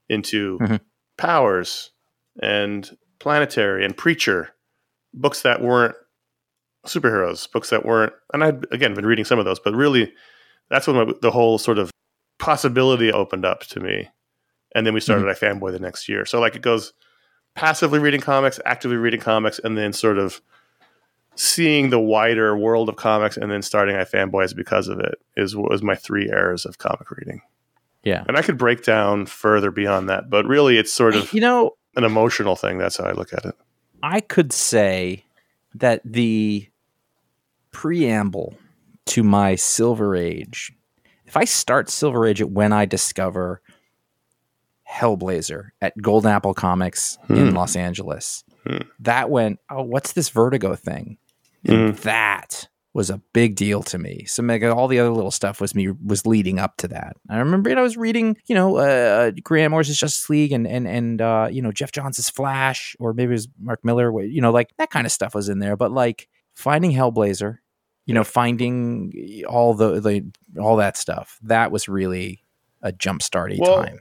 [0.08, 0.80] into Mhm.
[1.18, 1.90] Powers
[2.40, 4.50] and Planetary and Preacher,
[5.12, 5.94] books that weren't
[6.86, 8.12] superheroes, books that weren't.
[8.32, 10.12] And I'd again been reading some of those, but really,
[10.70, 11.90] that's when my, the whole sort of
[12.38, 14.08] possibility opened up to me.
[14.74, 15.44] And then we started Mm-hmm.
[15.60, 16.24] iFanboy the next year.
[16.26, 16.92] So like it goes
[17.54, 20.40] passively reading comics, actively reading comics, and then sort of
[21.36, 25.82] seeing the wider world of comics and then starting iFanboys because of it is was
[25.82, 27.42] my three eras of comic reading.
[28.02, 28.24] Yeah.
[28.26, 31.72] And I could break down further beyond that, but really it's sort of You know,
[31.96, 32.78] an emotional thing.
[32.78, 33.54] That's how I look at it.
[34.02, 35.24] I could say
[35.74, 36.68] that the
[37.72, 38.56] preamble
[39.06, 40.72] to my Silver Age,
[41.26, 43.60] if I start Silver Age at when I discover
[44.90, 47.56] Hellblazer at Golden Apple Comics in Hmm.
[47.56, 48.78] Los Angeles, Hmm.
[49.00, 51.18] that went, oh, what's this Vertigo thing?
[51.74, 54.24] And that was a big deal to me.
[54.24, 57.16] So like, all the other little stuff was me was leading up to that.
[57.28, 61.20] I remember I was reading, you know, uh, Grant Morrison's Justice League and and and
[61.20, 64.22] uh, you know Geoff Johns' Flash, or maybe it was Mark Millar.
[64.22, 65.76] You know, like that kind of stuff was in there.
[65.76, 67.58] But like finding Hellblazer,
[68.06, 72.42] you know, finding all the the all that stuff, that was really
[72.80, 74.00] a jump starty Well, time.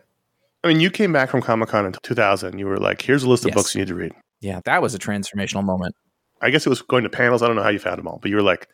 [0.64, 2.58] I mean, you came back from Comic Con in 2000.
[2.58, 3.56] You were like, here's a list of Yes.
[3.56, 4.14] books you need to read.
[4.42, 5.96] Yeah, that was a transformational moment.
[6.42, 7.42] I guess it was going to panels.
[7.42, 8.68] I don't know how you found them all, but you were like,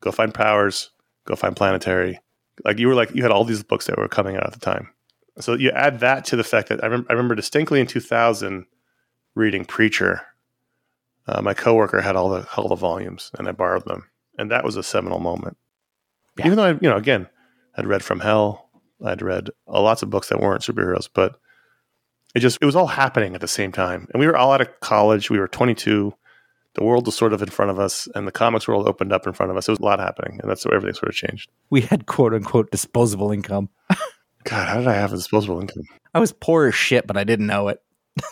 [0.00, 0.90] go find Powers,
[1.24, 2.20] go find Planetary.
[2.64, 4.60] Like you were like, you had all these books that were coming out at the
[4.60, 4.90] time.
[5.40, 8.66] So you add that to the fact that I, rem- I remember distinctly in 2000
[9.34, 10.22] reading Preacher.
[11.26, 14.64] Uh, my coworker had all the all the volumes, and I borrowed them, and that
[14.64, 15.56] was a seminal moment.
[16.36, 16.46] Yeah.
[16.46, 17.28] Even though I, you know, again,
[17.76, 18.68] I'd read From Hell,
[19.04, 21.38] I'd read uh, lots of books that weren't superheroes, but
[22.34, 24.60] it just it was all happening at the same time, and we were all out
[24.60, 25.30] of college.
[25.30, 26.12] We were 22
[26.74, 29.26] the world was sort of in front of us and the comics world opened up
[29.26, 29.66] in front of us.
[29.66, 31.50] There was a lot happening, and that's where everything sort of changed.
[31.70, 33.68] We had quote unquote disposable income.
[34.44, 35.84] God, how did I have disposable income?
[36.14, 37.80] I was poor as shit, but I didn't know it.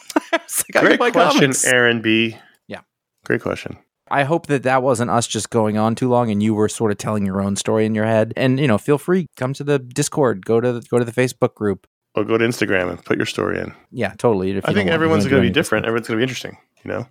[0.75, 1.65] Like, Great question, comics.
[1.65, 2.37] Aaron B.
[2.69, 2.81] Yeah.
[3.25, 3.79] Great question.
[4.11, 6.91] I hope that that wasn't us just going on too long and you were sort
[6.91, 8.33] of telling your own story in your head.
[8.37, 11.13] And you know, feel free come to the Discord, go to the, go to the
[11.13, 11.87] Facebook group.
[12.15, 13.73] Or go to Instagram and put your story in.
[13.93, 14.51] Yeah, totally.
[14.53, 15.87] If I think everyone's going to be different.
[15.87, 16.59] Everyone's going to be interesting.
[16.85, 17.09] You know,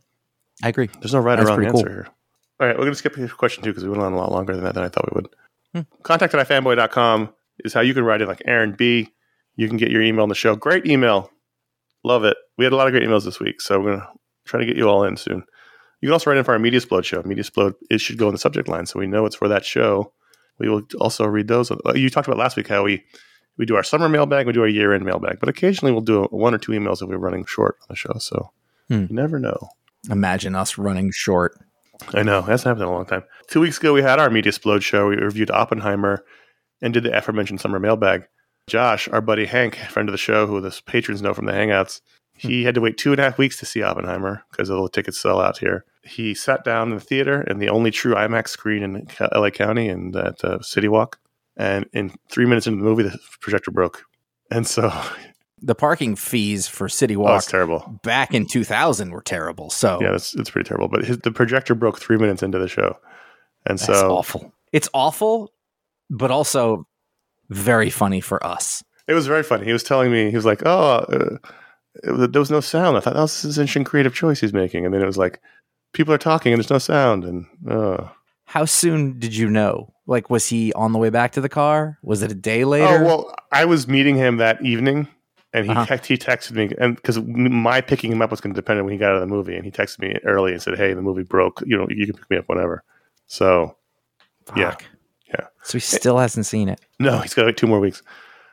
[0.64, 0.90] I agree.
[1.00, 1.92] there's no right or wrong answer cool.
[1.94, 2.08] here.
[2.60, 4.32] All right, we're going to skip a question too because we went on a lot
[4.32, 5.28] longer than that than I thought we would.
[5.74, 6.02] Hmm.
[6.04, 7.30] Contact at ifanboy.com
[7.64, 9.14] is how you can write it like Aaron B.
[9.56, 10.56] You can get your email in the show.
[10.56, 11.32] Great email.
[12.04, 12.38] Love it.
[12.58, 14.08] We had a lot of great emails this week, so we're going to
[14.46, 15.44] try to get you all in soon.
[16.02, 17.22] You can also write in for our Media Explode show.
[17.24, 19.66] Media Explode it should go in the subject line, so we know it's for that
[19.66, 20.14] show.
[20.58, 21.72] We will also read those.
[21.72, 23.04] Uh, You talked about last week how we
[23.58, 26.24] we do our summer mailbag, we do our year end mailbag, but occasionally we'll do
[26.32, 28.14] one or two emails if we're running short on the show.
[28.20, 28.52] So
[28.88, 29.02] Hmm.
[29.10, 29.70] you never know.
[30.10, 31.58] Imagine us running short.
[32.14, 33.24] I know that's happened in a long time.
[33.48, 35.10] Two weeks ago, we had our Media Explode show.
[35.10, 36.24] We reviewed Oppenheimer
[36.82, 38.24] and did the aforementioned summer mailbag.
[38.68, 42.02] Josh, our buddy Hank, friend of the show, who the patrons know from the Hangouts,
[42.40, 44.90] he had to wait two and a half weeks to see Oppenheimer because all the
[44.90, 45.84] tickets sell out here.
[46.04, 49.90] He sat down in the theater in the only true IMAX screen in LA County
[49.90, 51.20] and at uh, City Walk.
[51.58, 54.06] And in three minutes into the movie, the projector broke.
[54.50, 54.90] And so,
[55.62, 58.00] The parking fees for City oh, Walk it's terrible.
[58.04, 59.70] back in 2000 were terrible.
[59.70, 60.88] So Yeah, it's, it's pretty terrible.
[60.88, 62.98] But his, the projector broke three minutes into the show.
[63.66, 64.54] And that's so, awful.
[64.72, 65.54] It's awful,
[66.10, 66.88] but also
[67.50, 68.84] very funny for us.
[69.08, 69.66] It was very funny.
[69.66, 71.38] He was telling me, he was like, "Oh, uh,
[72.04, 74.86] there was no sound." I thought that was an interesting creative choice he's making.
[74.86, 75.42] And then it was like,
[75.94, 77.24] people are talking and there's no sound.
[77.24, 78.08] And uh,
[78.46, 79.94] How soon did you know?
[80.06, 82.00] Like, was he on the way back to the car?
[82.02, 83.04] Was it a day later?
[83.04, 85.08] oh well, I was meeting him that evening,
[85.54, 85.86] and he Uh-huh.
[85.86, 88.86] text, he texted me, and because my picking him up was going to depend on
[88.86, 90.94] when he got out of the movie, and he texted me early and said, "Hey,
[90.94, 91.62] the movie broke.
[91.66, 92.84] You know, you can pick me up whenever."
[93.28, 93.76] So
[94.56, 94.72] yeah.
[94.72, 94.86] Fuck.
[95.28, 95.48] Yeah.
[95.64, 96.80] So he still hasn't seen it.
[97.00, 98.02] no, he's got wait two more weeks.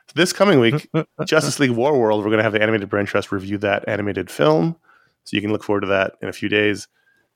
[0.07, 0.87] So this coming week,
[1.25, 4.29] Justice League War World, we're going to have the animated brain trust review that animated
[4.29, 4.75] film.
[5.23, 6.87] So you can look forward to that in a few days.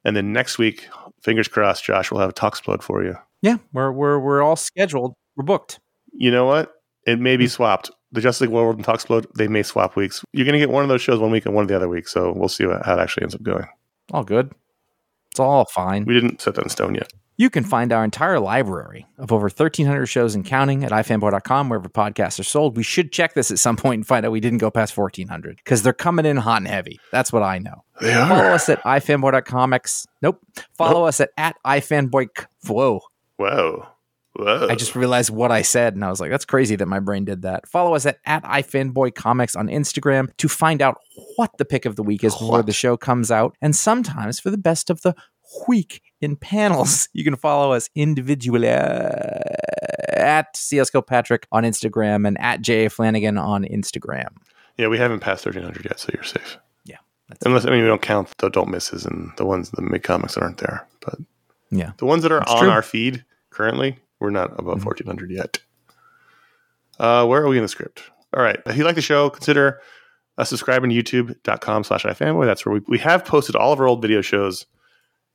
[0.06, 0.88] And then next week,
[1.22, 3.16] fingers crossed, Josh will have a Talksplode for you.
[3.42, 5.16] Yeah, we're we're we're all scheduled.
[5.36, 5.80] We're booked.
[6.14, 6.72] You know what?
[7.08, 7.90] It may be swapped.
[8.12, 10.24] The Justice League World and Talksplode, they may swap weeks.
[10.34, 11.88] You're going to get one of those shows one week and one of the other
[11.88, 12.08] week.
[12.08, 13.68] So we'll see how it actually ends up going.
[14.12, 14.52] All good.
[15.32, 16.04] It's all fine.
[16.06, 17.12] We didn't set that in stone yet.
[17.38, 21.90] You can find our entire library of over 1,300 shows and counting at ifanboy.com, wherever
[21.90, 22.78] podcasts are sold.
[22.78, 25.56] We should check this at some point and find out we didn't go past 1,400
[25.56, 27.00] because they're coming in hot and heavy.
[27.12, 27.84] That's what I know.
[28.00, 30.06] They Follow us at ifanboy.comics.
[30.22, 30.40] Nope.
[30.78, 32.28] Follow us at, at ifanboy.
[32.68, 33.02] Whoa.
[33.38, 33.88] Whoa.
[34.34, 34.68] Whoa.
[34.70, 37.26] I just realized what I said, and I was like, that's crazy that my brain
[37.26, 37.68] did that.
[37.68, 40.98] Follow us at, at iFanboyComics on Instagram to find out
[41.36, 43.56] what the pick of the week is before the show comes out.
[43.62, 45.14] And sometimes for the best of the
[45.68, 49.40] week in panels, you can follow us individually uh,
[50.14, 52.90] at CSGO Patrick on Instagram and at J.A.
[52.90, 54.30] Flanagan on Instagram.
[54.78, 56.58] yeah, we haven't passed thirteen hundred yet, so you're safe.
[56.86, 56.98] Yeah.
[57.28, 60.04] That's Unless I mean we don't count the don't misses and the ones the mid
[60.04, 61.16] comics that aren't there, but
[61.70, 61.92] Yeah.
[61.98, 62.70] the ones that are That's on true.
[62.70, 64.84] our feed currently, we're not above Mhm.
[64.84, 65.60] fourteen hundred yet.
[67.00, 68.04] Uh, where are we in the script?
[68.36, 68.60] All right.
[68.66, 69.82] If you like the show, consider
[70.38, 72.46] uh, subscribing to youtube.com slash ifanboy.
[72.46, 74.66] That's where we, we have posted all of our old video shows,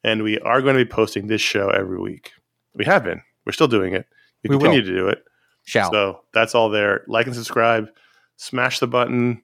[0.04, 2.32] and we are going to be posting this show every week.
[2.74, 3.20] We have been.
[3.44, 4.06] We're still doing it.
[4.42, 4.86] We, We continue will.
[4.88, 5.24] to do it.
[5.64, 5.90] Shall.
[5.90, 7.04] So that's all there.
[7.08, 7.88] Like and subscribe.
[8.36, 9.42] Smash the button.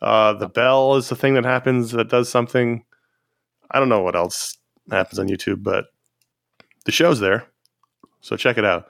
[0.00, 2.84] Uh, the bell is the thing that happens that does something.
[3.70, 4.56] I don't know what else
[4.90, 5.86] happens on YouTube, but
[6.84, 7.46] the show's there.
[8.24, 8.86] So check it out.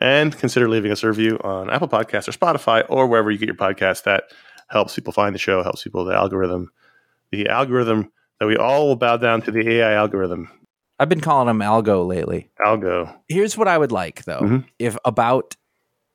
[0.00, 3.46] And consider leaving us a review on Apple Podcasts or Spotify or wherever you get
[3.46, 4.04] your podcast.
[4.04, 4.24] That
[4.68, 6.70] helps people find the show, helps people the algorithm.
[7.32, 10.50] The algorithm that we all will bow down to the AI algorithm.
[11.00, 12.50] I've been calling him Algo lately.
[12.64, 13.12] Algo.
[13.28, 14.40] Here's what I would like, though.
[14.40, 14.64] Mhm.
[14.78, 15.56] If about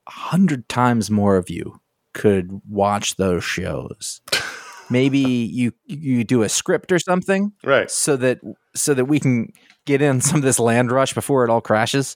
[0.08, 1.80] a hundred times more of you
[2.14, 4.22] could watch those shows,
[4.90, 7.90] maybe you you do a script or something, Right.
[7.90, 8.40] so that
[8.76, 9.52] so that we can
[9.86, 12.16] get in some of this land rush before it all crashes.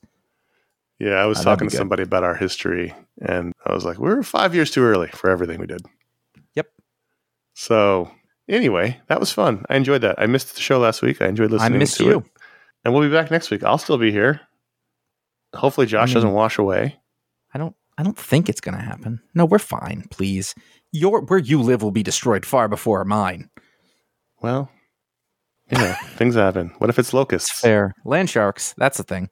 [0.99, 1.77] Yeah, I was Oh, talking to good.
[1.77, 5.59] somebody about our history, and I was like, we're five years too early for everything
[5.59, 5.81] we did.
[6.55, 6.67] Yep.
[7.53, 8.09] So,
[8.49, 9.63] anyway, that was fun.
[9.69, 10.15] I enjoyed that.
[10.19, 11.21] I missed the show last week.
[11.21, 12.17] I enjoyed I listening missed to you.
[12.19, 12.23] it.
[12.83, 13.63] And we'll be back next week.
[13.63, 14.41] I'll still be here.
[15.53, 16.97] Hopefully, Josh mean- doesn't wash away.
[17.53, 17.75] I don't.
[17.99, 19.21] I don't think it's going to happen.
[19.33, 20.03] No, we're fine.
[20.11, 20.53] Please,
[20.91, 23.49] your where you live will be destroyed far before mine.
[24.41, 24.69] Well,
[25.71, 26.73] yeah, things happen.
[26.77, 27.59] What if it's locusts?
[27.59, 28.75] Fair land sharks.
[28.77, 29.29] That's the thing.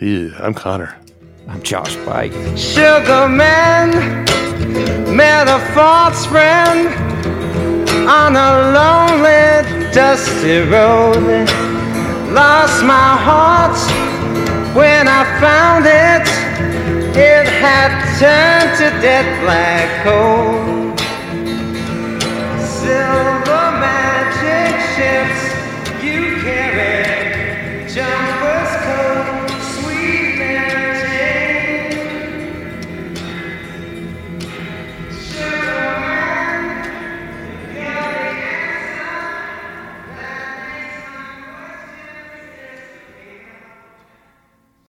[0.00, 0.96] Yeah, I'm Conor.
[1.46, 1.94] I'm Josh.
[2.06, 2.30] Bye.
[2.56, 3.90] Sugar man
[5.14, 6.88] met a false friend
[8.08, 11.46] on a lonely, dusty road.
[12.32, 13.76] Lost my heart
[14.74, 16.26] when I found it.
[17.14, 20.96] It had turned to dead black coal.
[22.58, 23.49] Silver